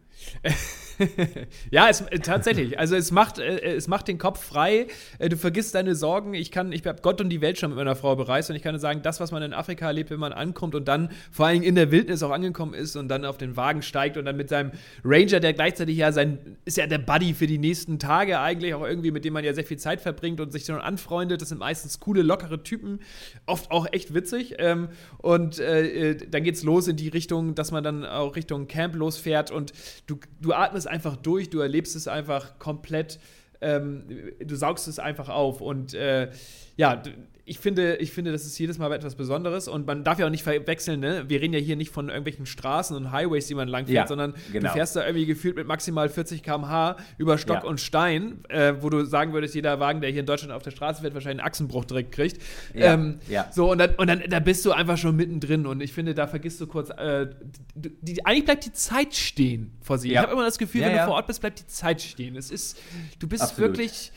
ja, 1.71 1.89
es, 1.89 2.01
äh, 2.01 2.19
tatsächlich. 2.19 2.79
Also 2.79 2.95
es 2.95 3.11
macht, 3.11 3.39
äh, 3.39 3.75
es 3.75 3.87
macht 3.87 4.07
den 4.07 4.17
Kopf 4.17 4.43
frei. 4.43 4.87
Äh, 5.19 5.29
du 5.29 5.37
vergisst 5.37 5.75
deine 5.75 5.95
Sorgen. 5.95 6.33
Ich 6.33 6.51
kann, 6.51 6.71
ich 6.71 6.85
habe 6.85 7.01
Gott 7.01 7.21
und 7.21 7.29
die 7.29 7.41
Welt 7.41 7.57
schon 7.57 7.69
mit 7.71 7.77
meiner 7.77 7.95
Frau 7.95 8.15
bereist 8.15 8.49
und 8.49 8.55
ich 8.55 8.61
kann 8.61 8.77
sagen, 8.79 9.01
das, 9.03 9.19
was 9.19 9.31
man 9.31 9.43
in 9.43 9.53
Afrika 9.53 9.87
erlebt, 9.87 10.09
wenn 10.09 10.19
man 10.19 10.33
ankommt 10.33 10.75
und 10.75 10.87
dann 10.87 11.09
vor 11.31 11.51
Dingen 11.51 11.63
in 11.63 11.75
der 11.75 11.91
Wildnis 11.91 12.23
auch 12.23 12.31
angekommen 12.31 12.73
ist 12.73 12.95
und 12.95 13.07
dann 13.07 13.25
auf 13.25 13.37
den 13.37 13.57
Wagen 13.57 13.81
steigt 13.81 14.17
und 14.17 14.25
dann 14.25 14.37
mit 14.37 14.49
seinem 14.49 14.71
Ranger, 15.03 15.39
der 15.39 15.53
gleichzeitig 15.53 15.97
ja 15.97 16.11
sein, 16.11 16.57
ist 16.65 16.77
ja 16.77 16.87
der 16.87 16.99
Buddy 16.99 17.33
für 17.33 17.47
die 17.47 17.57
nächsten 17.57 17.99
Tage 17.99 18.39
eigentlich, 18.39 18.73
auch 18.73 18.85
irgendwie, 18.85 19.11
mit 19.11 19.25
dem 19.25 19.33
man 19.33 19.43
ja 19.43 19.53
sehr 19.53 19.65
viel 19.65 19.77
Zeit 19.77 20.01
verbringt 20.01 20.39
und 20.39 20.51
sich 20.51 20.65
dann 20.65 20.79
anfreundet. 20.79 21.41
Das 21.41 21.49
sind 21.49 21.59
meistens 21.59 21.99
coole, 21.99 22.21
lockere 22.21 22.63
Typen, 22.63 22.99
oft 23.45 23.71
auch 23.71 23.87
echt 23.91 24.13
witzig. 24.13 24.55
Ähm, 24.59 24.89
und 25.17 25.59
äh, 25.59 26.15
dann 26.15 26.43
geht's 26.43 26.63
los 26.63 26.87
in 26.87 26.95
die 26.95 27.09
Richtung, 27.09 27.55
dass 27.55 27.71
man 27.71 27.83
dann 27.83 28.05
auch 28.05 28.35
Richtung 28.35 28.67
Camp 28.67 28.95
losfährt 28.95 29.51
und 29.51 29.73
du, 30.07 30.19
du 30.41 30.53
atmest 30.53 30.84
es 30.85 30.91
einfach 30.91 31.15
durch, 31.15 31.49
du 31.49 31.59
erlebst 31.59 31.95
es 31.95 32.07
einfach 32.07 32.59
komplett, 32.59 33.19
ähm, 33.61 34.03
du 34.39 34.55
saugst 34.55 34.87
es 34.87 34.99
einfach 34.99 35.29
auf. 35.29 35.61
Und 35.61 35.93
äh, 35.93 36.29
ja, 36.77 37.01
ich 37.47 37.59
finde, 37.59 37.97
ich 37.97 38.11
finde, 38.11 38.31
das 38.31 38.43
ist 38.43 38.57
jedes 38.57 38.79
Mal 38.79 38.91
etwas 38.91 39.13
Besonderes 39.13 39.67
und 39.67 39.85
man 39.85 40.03
darf 40.03 40.17
ja 40.17 40.25
auch 40.25 40.31
nicht 40.31 40.41
verwechseln, 40.41 40.99
ne? 40.99 41.25
Wir 41.27 41.41
reden 41.41 41.53
ja 41.53 41.59
hier 41.59 41.75
nicht 41.75 41.91
von 41.91 42.09
irgendwelchen 42.09 42.47
Straßen 42.47 42.97
und 42.97 43.11
Highways, 43.11 43.45
die 43.45 43.53
man 43.53 43.67
langfährt, 43.67 43.95
ja, 43.95 44.07
sondern 44.07 44.33
genau. 44.51 44.67
du 44.67 44.73
fährst 44.73 44.95
da 44.95 45.05
irgendwie 45.05 45.27
gefühlt 45.27 45.55
mit 45.55 45.67
maximal 45.67 46.09
40 46.09 46.41
km/h 46.41 46.97
über 47.19 47.37
Stock 47.37 47.57
ja. 47.57 47.69
und 47.69 47.79
Stein, 47.79 48.39
äh, 48.49 48.73
wo 48.79 48.89
du 48.89 49.05
sagen 49.05 49.33
würdest, 49.33 49.53
jeder 49.53 49.79
Wagen, 49.79 50.01
der 50.01 50.09
hier 50.09 50.21
in 50.21 50.25
Deutschland 50.25 50.53
auf 50.53 50.63
der 50.63 50.71
Straße 50.71 51.01
fährt, 51.01 51.13
wahrscheinlich 51.13 51.41
einen 51.41 51.47
Achsenbruch 51.47 51.85
direkt 51.85 52.13
kriegt. 52.13 52.41
Ja, 52.73 52.95
ähm, 52.95 53.19
ja. 53.29 53.47
So, 53.51 53.71
und 53.71 53.77
dann, 53.77 53.93
und 53.95 54.07
dann 54.07 54.23
da 54.27 54.39
bist 54.39 54.65
du 54.65 54.71
einfach 54.71 54.97
schon 54.97 55.15
mittendrin 55.15 55.67
und 55.67 55.81
ich 55.81 55.93
finde, 55.93 56.15
da 56.15 56.25
vergisst 56.25 56.59
du 56.61 56.65
kurz, 56.65 56.89
äh, 56.89 57.27
die, 57.75 58.25
eigentlich 58.25 58.45
bleibt 58.45 58.65
die 58.65 58.73
Zeit 58.73 59.13
stehen 59.13 59.77
vor 59.81 59.99
sich. 59.99 60.11
Ich 60.11 60.17
habe 60.17 60.31
immer 60.31 60.45
das 60.45 60.57
Gefühl, 60.57 60.81
wenn 60.81 60.93
du 60.93 61.05
vor 61.05 61.13
Ort 61.13 61.27
bist, 61.27 61.41
bleibt 61.41 61.59
die 61.59 61.67
Zeit 61.67 62.01
stehen. 62.01 62.35
Es 62.37 62.49
ist, 62.49 62.79
du 63.19 63.27
bist 63.27 63.43
Absolut. 63.43 63.69
wirklich, 63.69 64.11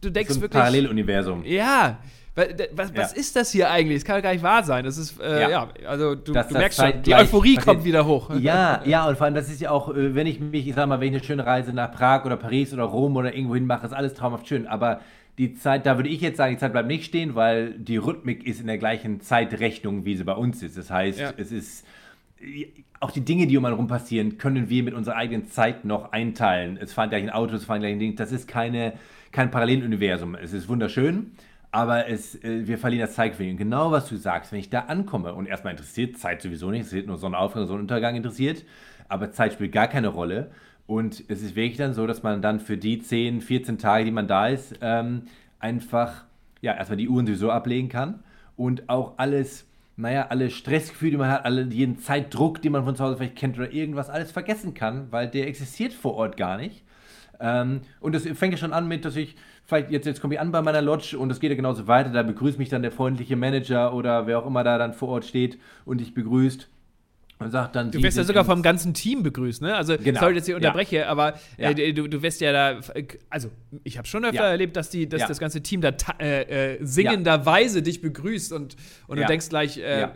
du 0.00 0.10
denkst 0.10 0.32
so 0.32 0.38
ein 0.38 0.42
wirklich. 0.42 0.58
Paralleluniversum. 0.58 1.44
Ja. 1.44 2.00
Was, 2.36 2.48
was, 2.96 3.12
ja. 3.12 3.20
ist 3.20 3.36
das 3.36 3.52
hier 3.52 3.70
eigentlich? 3.70 3.98
Das 3.98 4.04
kann 4.04 4.20
gar 4.20 4.32
nicht 4.32 4.42
wahr 4.42 4.64
sein. 4.64 4.84
Das 4.84 4.98
ist, 4.98 5.20
äh, 5.20 5.42
ja. 5.42 5.50
ja. 5.50 5.68
also 5.86 6.16
du, 6.16 6.32
du 6.32 6.52
merkst 6.52 6.80
schon, 6.80 7.02
die 7.02 7.14
Euphorie 7.14 7.54
kommt 7.56 7.84
wieder 7.84 8.06
hoch. 8.06 8.30
Ja, 8.40 8.82
ja, 8.84 9.06
und 9.06 9.16
vor 9.16 9.26
allem, 9.26 9.36
das 9.36 9.48
ist 9.48 9.60
ja 9.60 9.70
auch, 9.70 9.94
äh, 9.94 10.16
wenn 10.16 10.26
ich 10.26 10.40
mich, 10.40 10.66
ich 10.66 10.74
sag 10.74 10.88
mal, 10.88 11.00
wenn 11.00 11.08
ich 11.08 11.14
eine 11.14 11.24
schöne 11.24 11.46
Reise 11.46 11.72
nach 11.72 11.92
Prag 11.92 12.24
oder 12.24 12.36
Paris 12.36 12.72
oder 12.72 12.84
Rom 12.84 13.14
oder 13.16 13.34
irgendwo 13.34 13.54
hin 13.54 13.66
mache, 13.66 13.86
ist 13.86 13.92
alles 13.92 14.14
traumhaft 14.14 14.48
schön. 14.48 14.66
Aber 14.66 15.00
die 15.38 15.54
Zeit, 15.54 15.86
da 15.86 15.96
würde 15.96 16.08
ich 16.08 16.20
jetzt 16.20 16.36
sagen, 16.36 16.54
die 16.54 16.58
Zeit 16.58 16.72
bleibt 16.72 16.88
nicht 16.88 17.04
stehen, 17.04 17.36
weil 17.36 17.78
die 17.78 17.98
Rhythmik 17.98 18.44
ist 18.44 18.60
in 18.60 18.66
der 18.66 18.78
gleichen 18.78 19.20
Zeitrechnung, 19.20 20.04
wie 20.04 20.16
sie 20.16 20.24
bei 20.24 20.34
uns 20.34 20.60
ist. 20.60 20.76
Das 20.76 20.90
heißt, 20.90 21.20
ja. 21.20 21.32
es 21.36 21.52
ist 21.52 21.86
auch 22.98 23.12
die 23.12 23.20
Dinge, 23.20 23.46
die 23.46 23.56
um 23.56 23.64
einen 23.64 23.74
herum 23.74 23.86
passieren, 23.86 24.38
können 24.38 24.68
wir 24.68 24.82
mit 24.82 24.94
unserer 24.94 25.16
eigenen 25.16 25.48
Zeit 25.50 25.84
noch 25.84 26.10
einteilen. 26.10 26.78
Es 26.80 26.92
fahren 26.92 27.10
gleich 27.10 27.22
ein 27.22 27.30
Auto, 27.30 27.54
es 27.54 27.64
fahren 27.64 27.80
gleich 27.80 27.92
ein 27.92 28.00
Ding. 28.00 28.16
Das 28.16 28.32
ist 28.32 28.48
keine, 28.48 28.94
kein 29.30 29.52
Paralleluniversum. 29.52 30.34
Es 30.34 30.52
ist 30.52 30.68
wunderschön 30.68 31.30
aber 31.74 32.08
es, 32.08 32.36
äh, 32.44 32.68
wir 32.68 32.78
verlieren 32.78 33.04
das 33.04 33.16
Zeitgefühl. 33.16 33.56
Genau 33.56 33.90
was 33.90 34.08
du 34.08 34.16
sagst, 34.16 34.52
wenn 34.52 34.60
ich 34.60 34.70
da 34.70 34.82
ankomme 34.82 35.34
und 35.34 35.46
erstmal 35.46 35.72
interessiert, 35.72 36.16
Zeit 36.16 36.40
sowieso 36.40 36.70
nicht, 36.70 36.82
es 36.82 36.92
wird 36.92 37.08
nur 37.08 37.18
Sonnenaufgang, 37.18 37.66
Sonnenuntergang 37.66 38.14
interessiert, 38.14 38.64
aber 39.08 39.32
Zeit 39.32 39.54
spielt 39.54 39.72
gar 39.72 39.88
keine 39.88 40.06
Rolle. 40.06 40.52
Und 40.86 41.24
es 41.26 41.42
ist 41.42 41.56
wirklich 41.56 41.76
dann 41.76 41.92
so, 41.92 42.06
dass 42.06 42.22
man 42.22 42.42
dann 42.42 42.60
für 42.60 42.76
die 42.76 43.00
10, 43.00 43.40
14 43.40 43.78
Tage, 43.78 44.04
die 44.04 44.12
man 44.12 44.28
da 44.28 44.46
ist, 44.46 44.78
ähm, 44.82 45.22
einfach 45.58 46.26
ja, 46.60 46.74
erstmal 46.74 46.96
die 46.96 47.08
Uhren 47.08 47.26
sowieso 47.26 47.50
ablegen 47.50 47.88
kann 47.88 48.22
und 48.56 48.88
auch 48.88 49.14
alles, 49.16 49.66
naja, 49.96 50.28
alle 50.28 50.50
Stressgefühle, 50.50 51.10
die 51.10 51.16
man 51.16 51.28
hat, 51.28 51.44
alle, 51.44 51.64
jeden 51.64 51.98
Zeitdruck, 51.98 52.62
den 52.62 52.70
man 52.70 52.84
von 52.84 52.94
zu 52.94 53.02
Hause 53.02 53.16
vielleicht 53.16 53.34
kennt 53.34 53.58
oder 53.58 53.72
irgendwas, 53.72 54.10
alles 54.10 54.30
vergessen 54.30 54.74
kann, 54.74 55.10
weil 55.10 55.26
der 55.26 55.48
existiert 55.48 55.92
vor 55.92 56.14
Ort 56.14 56.36
gar 56.36 56.56
nicht. 56.56 56.84
Ähm, 57.40 57.80
und 57.98 58.14
das 58.14 58.22
fängt 58.28 58.52
ja 58.52 58.58
schon 58.58 58.72
an 58.72 58.86
mit, 58.86 59.04
dass 59.04 59.16
ich 59.16 59.34
vielleicht 59.66 59.90
jetzt, 59.90 60.06
jetzt 60.06 60.20
komme 60.20 60.34
ich 60.34 60.40
an 60.40 60.52
bei 60.52 60.62
meiner 60.62 60.82
Lodge 60.82 61.18
und 61.18 61.30
es 61.30 61.40
geht 61.40 61.50
ja 61.50 61.56
genauso 61.56 61.86
weiter. 61.86 62.10
Da 62.10 62.22
begrüßt 62.22 62.58
mich 62.58 62.68
dann 62.68 62.82
der 62.82 62.92
freundliche 62.92 63.36
Manager 63.36 63.94
oder 63.94 64.26
wer 64.26 64.38
auch 64.38 64.46
immer 64.46 64.64
da 64.64 64.78
dann 64.78 64.92
vor 64.92 65.08
Ort 65.08 65.24
steht 65.24 65.58
und 65.84 65.98
dich 66.00 66.14
begrüßt. 66.14 66.68
Und 67.40 67.50
sagt 67.50 67.74
dann, 67.74 67.90
du 67.90 68.00
wirst 68.00 68.16
ja 68.16 68.22
sogar 68.22 68.44
vom 68.44 68.62
ganzen 68.62 68.94
Team 68.94 69.24
begrüßt, 69.24 69.60
ne? 69.60 69.74
Also, 69.74 69.96
genau. 69.98 70.20
sorry, 70.20 70.36
dass 70.36 70.46
ich 70.46 70.54
unterbreche, 70.54 70.98
ja. 70.98 71.08
aber 71.08 71.34
äh, 71.58 71.74
ja. 71.74 71.92
du, 71.92 72.06
du 72.06 72.22
wirst 72.22 72.40
ja 72.40 72.52
da, 72.52 72.80
also, 73.28 73.50
ich 73.82 73.98
habe 73.98 74.06
schon 74.06 74.24
öfter 74.24 74.44
ja. 74.44 74.50
erlebt, 74.50 74.76
dass, 74.76 74.88
die, 74.88 75.08
dass 75.08 75.26
das 75.26 75.40
ganze 75.40 75.60
Team 75.60 75.80
da 75.80 75.92
äh, 76.20 76.74
äh, 76.74 76.78
singenderweise 76.80 77.82
dich 77.82 78.00
begrüßt 78.00 78.52
und, 78.52 78.76
und 79.08 79.18
du 79.18 79.26
denkst 79.26 79.48
gleich, 79.48 79.78
äh, 79.78 80.08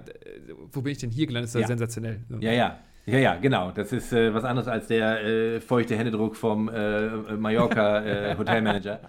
wo 0.71 0.81
bin 0.81 0.93
ich 0.93 0.99
denn 0.99 1.11
hier 1.11 1.27
gelandet? 1.27 1.49
Das 1.49 1.57
ist 1.57 1.61
ja 1.63 1.67
sensationell. 1.67 2.21
Ja, 2.39 2.53
ja. 2.53 2.79
Ja, 3.09 3.19
ja, 3.19 3.35
genau. 3.37 3.71
Das 3.71 3.93
ist 3.93 4.13
äh, 4.13 4.35
was 4.35 4.45
anderes 4.45 4.69
als 4.69 4.87
der 4.87 5.25
äh, 5.25 5.61
feuchte 5.61 5.97
Händedruck 5.97 6.37
vom 6.37 6.69
äh, 6.69 7.09
Mallorca 7.37 8.05
äh, 8.05 8.37
Hotelmanager. 8.37 9.01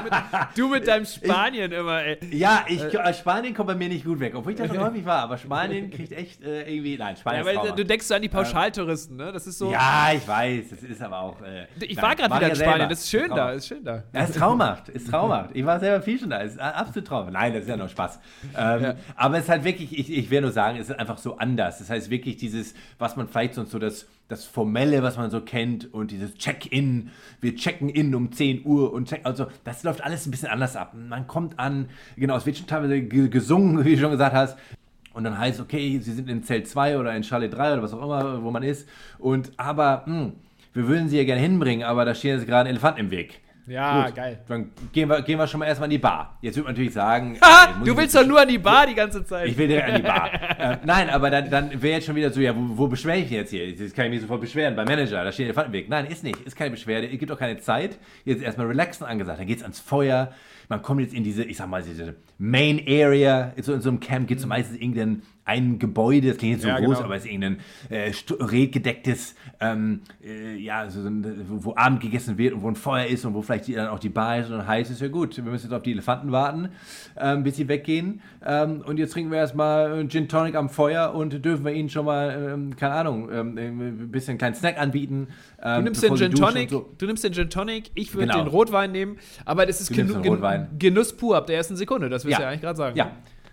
du, 0.56 0.68
mit, 0.68 0.86
deinem 0.86 1.04
Spanien 1.04 1.72
ich, 1.72 1.78
immer, 1.78 2.02
ey. 2.02 2.18
Ja, 2.30 2.64
ich, 2.68 2.82
äh, 2.82 3.14
Spanien 3.14 3.52
kommt 3.52 3.68
bei 3.68 3.74
mir 3.74 3.88
nicht 3.88 4.04
gut 4.04 4.20
weg, 4.20 4.34
obwohl 4.36 4.52
ich 4.52 4.58
das 4.58 4.68
schon 4.68 4.78
häufig 4.78 5.04
war. 5.04 5.22
Aber 5.22 5.36
Spanien 5.36 5.90
kriegt 5.90 6.12
echt 6.12 6.44
äh, 6.44 6.62
irgendwie. 6.72 6.96
Nein, 6.96 7.16
Spanien 7.16 7.44
ja, 7.44 7.62
weil 7.62 7.72
Du 7.72 7.84
denkst 7.84 8.06
so 8.06 8.14
an 8.14 8.22
die 8.22 8.28
Pauschaltouristen, 8.28 9.16
ne? 9.16 9.32
Das 9.32 9.46
ist 9.46 9.58
so. 9.58 9.72
Ja, 9.72 10.10
ich 10.14 10.26
weiß. 10.26 10.70
Das 10.70 10.82
ist 10.82 11.02
aber 11.02 11.18
auch. 11.18 11.36
ich 11.80 11.96
nein, 11.96 12.02
war 12.02 12.14
gerade 12.14 12.34
wieder 12.34 12.48
in 12.50 12.56
Spanien. 12.56 12.78
Selber. 12.78 12.88
Das 12.88 13.00
ist 13.00 13.10
schön 13.10 13.30
da. 13.30 13.50
Ist 13.50 13.66
schön 13.66 13.84
da. 13.84 14.04
Ja, 14.12 14.22
ist 14.22 14.36
traumhaft. 14.36 14.88
Ist 14.90 15.10
traumhaft. 15.10 15.50
Ich 15.54 15.64
war 15.64 15.80
selber 15.80 16.02
viel 16.02 16.20
schon 16.20 16.30
da. 16.30 16.38
Ist 16.38 16.58
absolut 16.60 17.08
traumhaft. 17.08 17.32
Nein, 17.32 17.52
das 17.52 17.62
ist 17.62 17.68
ja 17.68 17.76
nur 17.76 17.88
Spaß. 17.88 18.20
Ähm, 18.56 18.82
ja. 18.82 18.94
Aber 19.16 19.38
es 19.38 19.44
ist 19.44 19.50
halt 19.50 19.64
wirklich, 19.64 19.98
ich, 19.98 20.12
ich 20.12 20.30
will 20.30 20.40
nur 20.40 20.52
sagen, 20.52 20.78
es 20.78 20.88
ist 20.88 20.98
einfach 20.98 21.18
so 21.18 21.36
anders. 21.36 21.78
Das 21.78 21.90
heißt 21.90 22.10
wirklich 22.10 22.36
dieses, 22.36 22.74
was 22.98 23.16
man 23.16 23.26
vielleicht 23.40 23.54
sonst 23.54 23.70
so 23.70 23.78
das 23.78 24.06
das 24.28 24.44
Formelle, 24.44 25.02
was 25.02 25.16
man 25.16 25.28
so 25.28 25.40
kennt 25.40 25.92
und 25.92 26.12
dieses 26.12 26.36
Check-in, 26.36 27.10
wir 27.40 27.56
checken 27.56 27.88
in 27.88 28.14
um 28.14 28.30
10 28.30 28.64
Uhr 28.64 28.92
und 28.92 29.08
check, 29.08 29.22
also 29.24 29.48
das 29.64 29.82
läuft 29.82 30.04
alles 30.04 30.24
ein 30.24 30.30
bisschen 30.30 30.50
anders 30.50 30.76
ab. 30.76 30.94
Man 30.94 31.26
kommt 31.26 31.58
an, 31.58 31.88
genau, 32.16 32.36
es 32.36 32.46
wird 32.46 32.56
schon 32.56 32.68
teilweise 32.68 33.02
gesungen, 33.02 33.84
wie 33.84 33.96
du 33.96 34.00
schon 34.00 34.12
gesagt 34.12 34.32
hast. 34.32 34.56
Und 35.14 35.24
dann 35.24 35.36
heißt, 35.36 35.58
okay, 35.58 35.98
sie 35.98 36.12
sind 36.12 36.28
in 36.28 36.44
Zelt 36.44 36.68
2 36.68 36.98
oder 36.98 37.12
in 37.12 37.24
Chalet 37.24 37.52
3 37.52 37.72
oder 37.72 37.82
was 37.82 37.92
auch 37.92 38.04
immer, 38.04 38.40
wo 38.44 38.52
man 38.52 38.62
ist. 38.62 38.88
Und 39.18 39.50
aber, 39.56 40.04
mh, 40.06 40.20
hm, 40.20 40.32
wir 40.74 40.86
würden 40.86 41.08
sie 41.08 41.16
ja 41.16 41.24
gerne 41.24 41.40
hinbringen, 41.40 41.84
aber 41.84 42.04
da 42.04 42.14
stehen 42.14 42.36
jetzt 42.36 42.46
gerade 42.46 42.68
Elefanten 42.70 43.00
im 43.00 43.10
Weg. 43.10 43.40
Ja, 43.70 44.06
Gut, 44.06 44.16
geil. 44.16 44.40
Dann 44.48 44.72
gehen 44.92 45.08
wir, 45.08 45.22
gehen 45.22 45.38
wir 45.38 45.46
schon 45.46 45.60
mal 45.60 45.66
erstmal 45.66 45.86
in 45.86 45.92
die 45.92 45.98
Bar. 45.98 46.36
Jetzt 46.42 46.56
wird 46.56 46.66
man 46.66 46.74
natürlich 46.74 46.92
sagen. 46.92 47.36
äh, 47.40 47.84
du 47.84 47.96
willst 47.96 48.16
doch 48.16 48.26
nur 48.26 48.40
an 48.40 48.48
die 48.48 48.58
Bar 48.58 48.88
die 48.88 48.94
ganze 48.94 49.24
Zeit. 49.24 49.46
Ich 49.46 49.56
will 49.56 49.68
direkt 49.68 49.88
an 49.88 49.94
die 49.94 50.02
Bar. 50.02 50.30
äh, 50.58 50.76
nein, 50.84 51.08
aber 51.08 51.30
dann, 51.30 51.48
dann 51.48 51.80
wäre 51.80 51.94
jetzt 51.94 52.06
schon 52.06 52.16
wieder 52.16 52.30
so, 52.30 52.40
ja, 52.40 52.54
wo, 52.54 52.78
wo 52.78 52.88
beschwere 52.88 53.18
ich 53.18 53.24
mich 53.24 53.32
jetzt 53.32 53.50
hier? 53.50 53.68
Jetzt 53.68 53.94
kann 53.94 54.06
ich 54.06 54.10
mich 54.10 54.20
sofort 54.22 54.40
beschweren 54.40 54.74
beim 54.74 54.86
Manager, 54.86 55.22
da 55.22 55.30
steht 55.30 55.44
der 55.44 55.54
Elefantenweg. 55.54 55.88
Nein, 55.88 56.06
ist 56.06 56.24
nicht, 56.24 56.40
ist 56.40 56.56
keine 56.56 56.72
Beschwerde, 56.72 57.08
es 57.08 57.18
gibt 57.18 57.30
auch 57.30 57.38
keine 57.38 57.58
Zeit. 57.60 57.98
Jetzt 58.24 58.42
erstmal 58.42 58.66
relaxen 58.66 59.06
angesagt. 59.06 59.38
Dann 59.38 59.46
geht 59.46 59.58
es 59.58 59.62
ans 59.62 59.78
Feuer. 59.78 60.32
Man 60.70 60.82
kommt 60.82 61.00
jetzt 61.00 61.12
in 61.12 61.24
diese, 61.24 61.42
ich 61.42 61.56
sag 61.56 61.68
mal, 61.68 61.82
diese 61.82 62.14
Main 62.38 62.80
Area. 62.86 63.52
So 63.60 63.74
in 63.74 63.80
so 63.80 63.88
einem 63.88 63.98
Camp 63.98 64.28
gibt 64.28 64.40
es 64.40 64.46
meistens 64.46 64.78
irgendeinen 64.78 65.22
ein 65.50 65.78
Gebäude, 65.80 66.28
das 66.28 66.36
klingt 66.36 66.54
jetzt 66.54 66.62
so 66.62 66.68
ja, 66.68 66.78
groß, 66.78 66.96
genau. 66.96 67.04
aber 67.06 67.16
es 67.16 67.24
ist 67.24 67.30
irgendein 67.30 67.58
äh, 67.88 68.12
redgedecktes, 68.40 69.34
ähm, 69.58 70.02
äh, 70.22 70.56
ja, 70.56 70.88
so, 70.88 71.00
wo, 71.02 71.64
wo 71.64 71.76
Abend 71.76 72.00
gegessen 72.00 72.38
wird 72.38 72.54
und 72.54 72.62
wo 72.62 72.68
ein 72.68 72.76
Feuer 72.76 73.06
ist 73.06 73.24
und 73.24 73.34
wo 73.34 73.42
vielleicht 73.42 73.68
dann 73.74 73.88
auch 73.88 73.98
die 73.98 74.10
Bar 74.10 74.38
ist 74.38 74.46
und 74.50 74.58
dann 74.58 74.66
heißt 74.66 74.92
es 74.92 75.00
ja 75.00 75.08
gut, 75.08 75.36
wir 75.36 75.42
müssen 75.42 75.66
jetzt 75.66 75.74
auf 75.74 75.82
die 75.82 75.90
Elefanten 75.90 76.30
warten, 76.30 76.68
ähm, 77.18 77.42
bis 77.42 77.56
sie 77.56 77.66
weggehen. 77.66 78.20
Ähm, 78.46 78.82
und 78.86 78.98
jetzt 78.98 79.12
trinken 79.12 79.32
wir 79.32 79.38
erstmal 79.38 80.06
Gin 80.08 80.28
Tonic 80.28 80.54
am 80.54 80.68
Feuer 80.68 81.14
und 81.14 81.44
dürfen 81.44 81.64
wir 81.64 81.72
ihnen 81.72 81.88
schon 81.88 82.04
mal, 82.04 82.52
ähm, 82.52 82.76
keine 82.76 82.94
Ahnung, 82.94 83.28
ähm, 83.32 83.58
ein 83.58 84.10
bisschen 84.10 84.32
einen 84.32 84.38
kleinen 84.38 84.54
Snack 84.54 84.78
anbieten. 84.78 85.28
Du 85.62 85.68
ähm, 85.68 85.84
nimmst 85.84 86.02
den 86.02 86.16
Gin 86.16 86.32
Tonic, 86.32 86.70
so. 86.70 86.90
du 86.96 87.06
nimmst 87.06 87.24
den 87.24 87.32
Gin 87.32 87.50
Tonic, 87.50 87.90
ich 87.94 88.14
würde 88.14 88.28
genau. 88.28 88.44
den 88.44 88.48
Rotwein 88.48 88.92
nehmen, 88.92 89.18
aber 89.44 89.66
das 89.66 89.80
ist 89.80 89.92
Genu 89.92 90.20
Genuss 90.78 91.16
pur 91.16 91.36
ab 91.36 91.46
der 91.46 91.56
ersten 91.56 91.76
Sekunde, 91.76 92.08
das 92.08 92.24
willst 92.24 92.38
du 92.38 92.42
ja, 92.42 92.48
ja 92.48 92.50
eigentlich 92.50 92.62
gerade 92.62 92.76
sagen. 92.76 92.96
Ja. 92.96 93.12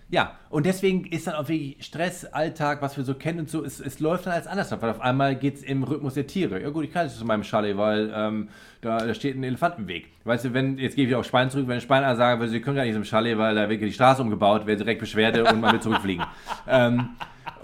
Ja, 0.10 0.38
und 0.50 0.66
deswegen 0.66 1.04
ist 1.06 1.28
dann 1.28 1.36
auch 1.36 1.50
wirklich 1.50 1.84
Stress, 1.86 2.24
Alltag, 2.24 2.82
was 2.82 2.96
wir 2.96 3.04
so 3.04 3.14
kennen 3.14 3.40
und 3.40 3.50
so, 3.50 3.66
es, 3.66 3.82
es 3.82 4.00
läuft 4.00 4.26
dann 4.26 4.34
als 4.34 4.48
anders 4.48 4.72
ab, 4.72 4.82
weil 4.82 4.92
auf 4.92 5.02
einmal 5.02 5.36
geht 5.36 5.56
es 5.56 5.64
im 5.64 5.84
Rhythmus 5.84 6.14
der 6.14 6.26
Tiere. 6.26 6.62
Ja 6.62 6.70
gut, 6.70 6.86
ich 6.86 6.94
kann 6.94 7.08
es 7.08 7.18
zu 7.18 7.26
meinem 7.26 7.44
Chalet, 7.44 7.76
weil 7.76 8.10
ähm, 8.16 8.48
da, 8.80 9.00
da, 9.00 9.14
steht 9.14 9.36
ein 9.36 9.44
Elefantenweg. 9.44 10.08
Weißt 10.24 10.46
du, 10.46 10.54
wenn, 10.54 10.78
jetzt 10.78 10.96
gehe 10.96 11.06
ich 11.06 11.14
auf 11.14 11.26
Spanien 11.26 11.50
zurück, 11.50 11.68
wenn 11.68 11.76
ein 11.76 11.82
Spanier 11.82 12.16
sagen 12.16 12.40
würde, 12.40 12.52
sie 12.52 12.62
können 12.62 12.78
gar 12.78 12.86
nicht 12.86 12.94
zum 12.94 13.04
Chalet, 13.04 13.38
weil 13.38 13.54
da 13.54 13.70
wird 13.70 13.82
die 13.82 13.92
Straße 13.92 14.22
umgebaut, 14.22 14.66
wäre 14.66 14.78
direkt 14.78 15.02
Beschwerde 15.02 15.44
und 15.44 15.60
man 15.60 15.74
will 15.74 15.82
zurückfliegen. 15.82 16.26
ähm, 16.70 17.10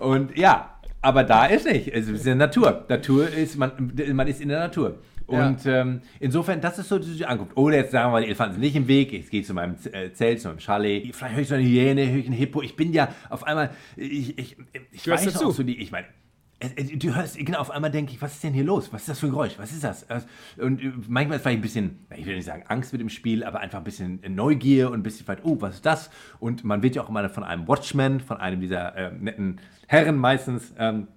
Und 0.02 0.38
ja, 0.38 0.73
aber 1.04 1.24
da 1.24 1.46
ist 1.46 1.66
nicht. 1.66 1.90
Es 1.90 2.08
ist 2.08 2.26
ja 2.26 2.34
Natur. 2.34 2.86
Natur 2.88 3.30
ist, 3.30 3.58
man, 3.58 3.94
man 4.14 4.28
ist 4.28 4.42
in 4.42 4.50
der 4.50 4.60
Natur. 4.60 5.00
Und 5.26 5.64
ja. 5.66 5.82
ähm, 5.82 6.02
insofern, 6.20 6.62
das 6.62 6.80
ist 6.80 6.90
so 6.90 7.00
die 7.00 7.26
Ankunft. 7.26 7.56
Oder 7.56 7.78
jetzt 7.78 7.92
sagen 7.92 8.08
wir 8.08 8.14
mal, 8.14 8.22
die 8.22 8.28
Elefanten 8.28 8.56
sind 8.56 8.62
nicht 8.62 8.76
im 8.76 8.88
Weg. 8.88 9.14
Ich 9.14 9.30
gehe 9.30 9.44
zu 9.44 9.54
meinem 9.54 9.76
äh, 9.92 10.12
Zelt, 10.12 10.42
zu 10.42 10.48
meinem 10.50 10.60
Chalet. 10.60 11.16
Vielleicht 11.16 11.36
höre 11.36 11.42
ich 11.42 11.48
so 11.48 11.56
eine 11.56 11.64
Hyäne, 11.64 12.10
höre 12.10 12.20
ich 12.20 12.26
einen 12.26 12.36
Hippo. 12.36 12.62
Ich 12.62 12.76
bin 12.76 12.94
ja 12.94 13.10
auf 13.30 13.46
einmal, 13.46 13.72
ich, 13.96 14.38
ich, 14.38 14.58
ich 14.92 15.08
weiß 15.08 15.26
dazu. 15.26 15.50
auch 15.50 15.52
so 15.52 15.64
die, 15.64 15.82
ich 15.82 15.92
meine, 15.92 16.08
Du 16.98 17.14
hörst, 17.14 17.38
genau, 17.38 17.60
auf 17.60 17.72
einmal 17.72 17.92
denke 17.92 18.14
ich, 18.14 18.22
was 18.22 18.36
ist 18.36 18.44
denn 18.44 18.54
hier 18.54 18.64
los? 18.64 18.94
Was 18.94 19.02
ist 19.02 19.10
das 19.10 19.20
für 19.20 19.28
ein 19.28 19.32
Geräusch? 19.32 19.54
Was 19.58 19.72
ist 19.74 19.84
das? 19.84 20.06
Und 20.58 20.82
äh, 20.82 20.94
manchmal 21.10 21.36
ist 21.36 21.42
vielleicht 21.42 21.60
ein 21.60 21.62
bisschen, 21.62 22.06
ich 22.16 22.26
will 22.26 22.36
nicht 22.36 22.46
sagen 22.46 22.64
Angst 22.68 22.94
mit 22.94 23.02
dem 23.02 23.10
Spiel, 23.10 23.44
aber 23.44 23.60
einfach 23.60 23.80
ein 23.80 23.84
bisschen 23.84 24.22
Neugier 24.30 24.90
und 24.90 25.00
ein 25.00 25.04
bisschen 25.04 25.26
vielleicht, 25.26 25.44
oh, 25.44 25.58
was 25.60 25.76
ist 25.76 25.86
das? 25.86 26.10
Und 26.40 26.64
man 26.64 26.82
wird 26.82 26.96
ja 26.96 27.04
auch 27.04 27.10
immer 27.10 27.28
von 27.30 27.44
einem 27.44 27.68
Watchman, 27.68 28.22
von 28.22 28.38
einem 28.38 28.62
dieser 28.62 28.96
äh, 28.96 29.12
netten 29.12 29.60
Herren 29.88 30.16
meistens, 30.16 30.74
ähm, 30.78 31.08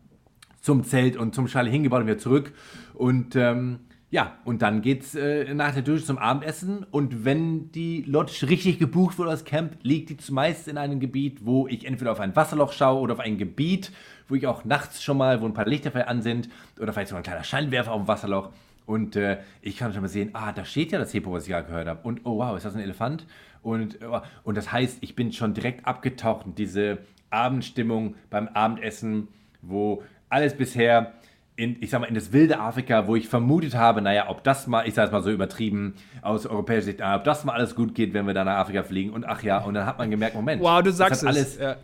zum 0.60 0.82
Zelt 0.82 1.16
und 1.16 1.32
zum 1.34 1.46
Schale 1.46 1.70
hingebaut 1.70 2.00
und 2.00 2.08
wieder 2.08 2.18
zurück. 2.18 2.52
Und 2.94 3.36
ähm, 3.36 3.78
ja, 4.08 4.38
und 4.44 4.62
dann 4.62 4.82
geht's 4.82 5.16
äh, 5.16 5.52
nach 5.52 5.74
der 5.74 5.82
Dusche 5.82 6.04
zum 6.04 6.18
Abendessen. 6.18 6.86
Und 6.90 7.24
wenn 7.24 7.72
die 7.72 8.02
Lodge 8.02 8.46
richtig 8.48 8.78
gebucht 8.78 9.18
wurde, 9.18 9.30
das 9.30 9.44
Camp, 9.44 9.78
liegt 9.82 10.10
die 10.10 10.16
zumeist 10.16 10.68
in 10.68 10.78
einem 10.78 11.00
Gebiet, 11.00 11.44
wo 11.44 11.66
ich 11.66 11.84
entweder 11.84 12.12
auf 12.12 12.20
ein 12.20 12.36
Wasserloch 12.36 12.72
schaue 12.72 13.00
oder 13.00 13.14
auf 13.14 13.20
ein 13.20 13.36
Gebiet, 13.36 13.90
wo 14.28 14.36
ich 14.36 14.46
auch 14.46 14.64
nachts 14.64 15.02
schon 15.02 15.18
mal, 15.18 15.40
wo 15.40 15.46
ein 15.46 15.54
paar 15.54 15.66
Lichter 15.66 16.08
an 16.08 16.22
sind 16.22 16.48
oder 16.78 16.92
vielleicht 16.92 17.08
sogar 17.08 17.20
ein 17.20 17.24
kleiner 17.24 17.42
Scheinwerfer 17.42 17.92
auf 17.92 18.02
dem 18.02 18.08
Wasserloch. 18.08 18.50
Und 18.86 19.16
äh, 19.16 19.38
ich 19.60 19.76
kann 19.76 19.92
schon 19.92 20.02
mal 20.02 20.08
sehen, 20.08 20.30
ah, 20.34 20.52
da 20.52 20.64
steht 20.64 20.92
ja 20.92 21.00
das 21.00 21.10
Hippo, 21.10 21.32
was 21.32 21.42
ich 21.42 21.50
gerade 21.50 21.66
gehört 21.66 21.88
habe. 21.88 22.00
Und 22.04 22.20
oh 22.24 22.38
wow, 22.38 22.56
ist 22.56 22.64
das 22.64 22.76
ein 22.76 22.80
Elefant? 22.80 23.26
Und, 23.62 23.98
oh, 24.08 24.20
und 24.44 24.56
das 24.56 24.70
heißt, 24.70 24.98
ich 25.00 25.16
bin 25.16 25.32
schon 25.32 25.52
direkt 25.52 25.84
abgetaucht 25.84 26.46
in 26.46 26.54
diese 26.54 26.98
Abendstimmung 27.30 28.14
beim 28.30 28.46
Abendessen, 28.46 29.26
wo 29.62 30.04
alles 30.28 30.56
bisher 30.56 31.14
in, 31.56 31.76
ich 31.80 31.90
sag 31.90 32.00
mal, 32.00 32.06
in 32.06 32.14
das 32.14 32.32
wilde 32.32 32.60
Afrika, 32.60 33.06
wo 33.06 33.16
ich 33.16 33.28
vermutet 33.28 33.74
habe, 33.74 34.02
naja, 34.02 34.26
ob 34.28 34.44
das 34.44 34.66
mal, 34.66 34.86
ich 34.86 34.94
sage 34.94 35.06
es 35.06 35.12
mal 35.12 35.22
so 35.22 35.30
übertrieben, 35.30 35.94
aus 36.22 36.46
europäischer 36.46 36.82
Sicht, 36.82 37.00
ob 37.02 37.24
das 37.24 37.44
mal 37.44 37.54
alles 37.54 37.74
gut 37.74 37.94
geht, 37.94 38.12
wenn 38.12 38.26
wir 38.26 38.34
da 38.34 38.44
nach 38.44 38.58
Afrika 38.58 38.82
fliegen. 38.82 39.10
Und 39.10 39.24
ach 39.24 39.42
ja, 39.42 39.58
und 39.58 39.74
dann 39.74 39.86
hat 39.86 39.98
man 39.98 40.10
gemerkt, 40.10 40.34
Moment. 40.34 40.62
Wow, 40.62 40.82
du 40.82 40.92
sagst 40.92 41.22
es. 41.22 41.28
Alles, 41.28 41.58
ja. 41.58 41.76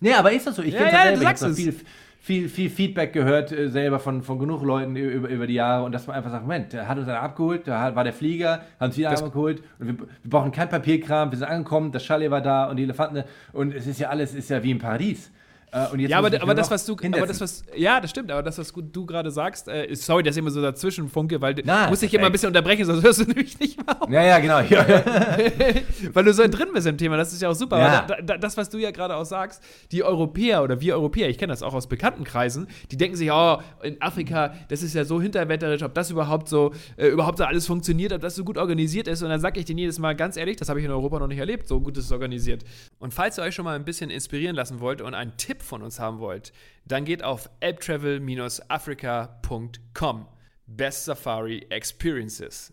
Nee, 0.00 0.14
aber 0.14 0.32
ist 0.32 0.46
das 0.46 0.56
so? 0.56 0.62
Ich 0.62 0.74
ja, 0.74 0.84
ja, 0.84 0.90
selber. 0.90 1.22
Ich 1.22 1.42
habe 1.42 1.54
viel, 1.54 1.74
viel, 2.22 2.48
viel 2.48 2.70
Feedback 2.70 3.12
gehört, 3.12 3.52
äh, 3.52 3.68
selber 3.68 4.00
von, 4.00 4.22
von 4.22 4.40
genug 4.40 4.62
Leuten 4.62 4.96
über, 4.96 5.28
über 5.28 5.46
die 5.46 5.54
Jahre 5.54 5.84
und 5.84 5.92
dass 5.92 6.08
man 6.08 6.16
einfach 6.16 6.30
sagt, 6.30 6.42
Moment, 6.42 6.72
der 6.72 6.88
hat 6.88 6.98
uns 6.98 7.06
dann 7.06 7.16
abgeholt, 7.16 7.66
da 7.66 7.94
war 7.94 8.02
der 8.02 8.12
Flieger, 8.12 8.62
hat 8.80 8.88
uns 8.88 8.96
wieder 8.96 9.10
das 9.10 9.22
abgeholt 9.22 9.62
und 9.78 9.86
wir, 9.86 9.98
wir, 9.98 10.30
brauchen 10.30 10.50
kein 10.50 10.68
Papierkram, 10.68 11.30
wir 11.30 11.38
sind 11.38 11.48
angekommen, 11.48 11.92
das 11.92 12.04
Chalet 12.04 12.30
war 12.30 12.40
da 12.40 12.64
und 12.64 12.76
die 12.76 12.84
Elefanten 12.84 13.24
und 13.52 13.74
es 13.74 13.86
ist 13.86 13.98
ja 13.98 14.08
alles, 14.08 14.34
ist 14.34 14.50
ja 14.50 14.62
wie 14.62 14.70
im 14.70 14.78
Paradies. 14.78 15.30
Äh, 15.74 16.02
ja, 16.02 16.18
aber, 16.18 16.30
aber 16.42 16.54
das, 16.54 16.70
was 16.70 16.84
du, 16.84 16.94
aber 16.94 17.26
das, 17.26 17.40
was, 17.40 17.64
ja, 17.74 17.98
das 17.98 18.10
stimmt, 18.10 18.30
aber 18.30 18.42
das, 18.42 18.58
was 18.58 18.74
du 18.74 19.06
gerade 19.06 19.30
sagst, 19.30 19.68
äh, 19.68 19.88
sorry, 19.94 20.22
dass 20.22 20.36
ich 20.36 20.40
immer 20.40 20.50
so 20.50 20.60
dazwischen 20.60 21.08
funke, 21.08 21.40
weil 21.40 21.54
Na, 21.64 21.88
muss 21.88 22.02
ich 22.02 22.12
immer 22.12 22.26
ein 22.26 22.32
bisschen 22.32 22.48
unterbrechen, 22.48 22.84
sonst 22.84 23.02
hörst 23.02 23.20
du 23.20 23.24
nämlich 23.26 23.58
nicht 23.58 23.78
mal 23.86 23.96
auf. 23.98 24.10
Ja, 24.10 24.22
ja, 24.22 24.38
genau. 24.38 24.60
Ja. 24.60 24.86
weil 26.12 26.24
du 26.24 26.34
so 26.34 26.46
drin 26.46 26.68
bist 26.74 26.86
im 26.86 26.98
Thema, 26.98 27.16
das 27.16 27.32
ist 27.32 27.40
ja 27.40 27.48
auch 27.48 27.54
super. 27.54 27.78
Ja. 27.78 28.02
Aber 28.02 28.20
da, 28.22 28.36
das, 28.36 28.58
was 28.58 28.68
du 28.68 28.76
ja 28.76 28.90
gerade 28.90 29.16
auch 29.16 29.24
sagst, 29.24 29.62
die 29.92 30.04
Europäer 30.04 30.62
oder 30.62 30.78
wir 30.78 30.94
Europäer, 30.94 31.30
ich 31.30 31.38
kenne 31.38 31.54
das 31.54 31.62
auch 31.62 31.72
aus 31.72 31.86
bekannten 31.86 32.24
Kreisen, 32.24 32.66
die 32.90 32.98
denken 32.98 33.16
sich, 33.16 33.32
oh, 33.32 33.56
in 33.82 34.00
Afrika, 34.02 34.52
das 34.68 34.82
ist 34.82 34.94
ja 34.94 35.06
so 35.06 35.22
hinterwetterisch, 35.22 35.82
ob 35.82 35.94
das 35.94 36.10
überhaupt 36.10 36.50
so, 36.50 36.72
äh, 36.98 37.06
überhaupt 37.06 37.38
so 37.38 37.44
alles 37.44 37.66
funktioniert, 37.66 38.12
ob 38.12 38.20
das 38.20 38.34
so 38.34 38.44
gut 38.44 38.58
organisiert 38.58 39.08
ist. 39.08 39.22
Und 39.22 39.30
dann 39.30 39.40
sage 39.40 39.58
ich 39.58 39.64
denen 39.64 39.78
jedes 39.78 39.98
Mal 39.98 40.14
ganz 40.14 40.36
ehrlich, 40.36 40.56
das 40.58 40.68
habe 40.68 40.80
ich 40.80 40.84
in 40.84 40.92
Europa 40.92 41.18
noch 41.18 41.28
nicht 41.28 41.38
erlebt, 41.38 41.66
so 41.66 41.80
gut 41.80 41.96
ist 41.96 42.04
es 42.04 42.12
organisiert. 42.12 42.62
Und 42.98 43.14
falls 43.14 43.38
ihr 43.38 43.44
euch 43.44 43.54
schon 43.54 43.64
mal 43.64 43.74
ein 43.74 43.86
bisschen 43.86 44.10
inspirieren 44.10 44.54
lassen 44.54 44.80
wollt 44.80 45.00
und 45.00 45.14
einen 45.14 45.34
Tipp 45.38 45.61
von 45.62 45.82
uns 45.82 45.98
haben 45.98 46.18
wollt, 46.18 46.52
dann 46.84 47.04
geht 47.04 47.22
auf 47.22 47.48
elbtravel-africa.com. 47.60 50.28
Best 50.66 51.04
Safari 51.04 51.66
Experiences. 51.70 52.72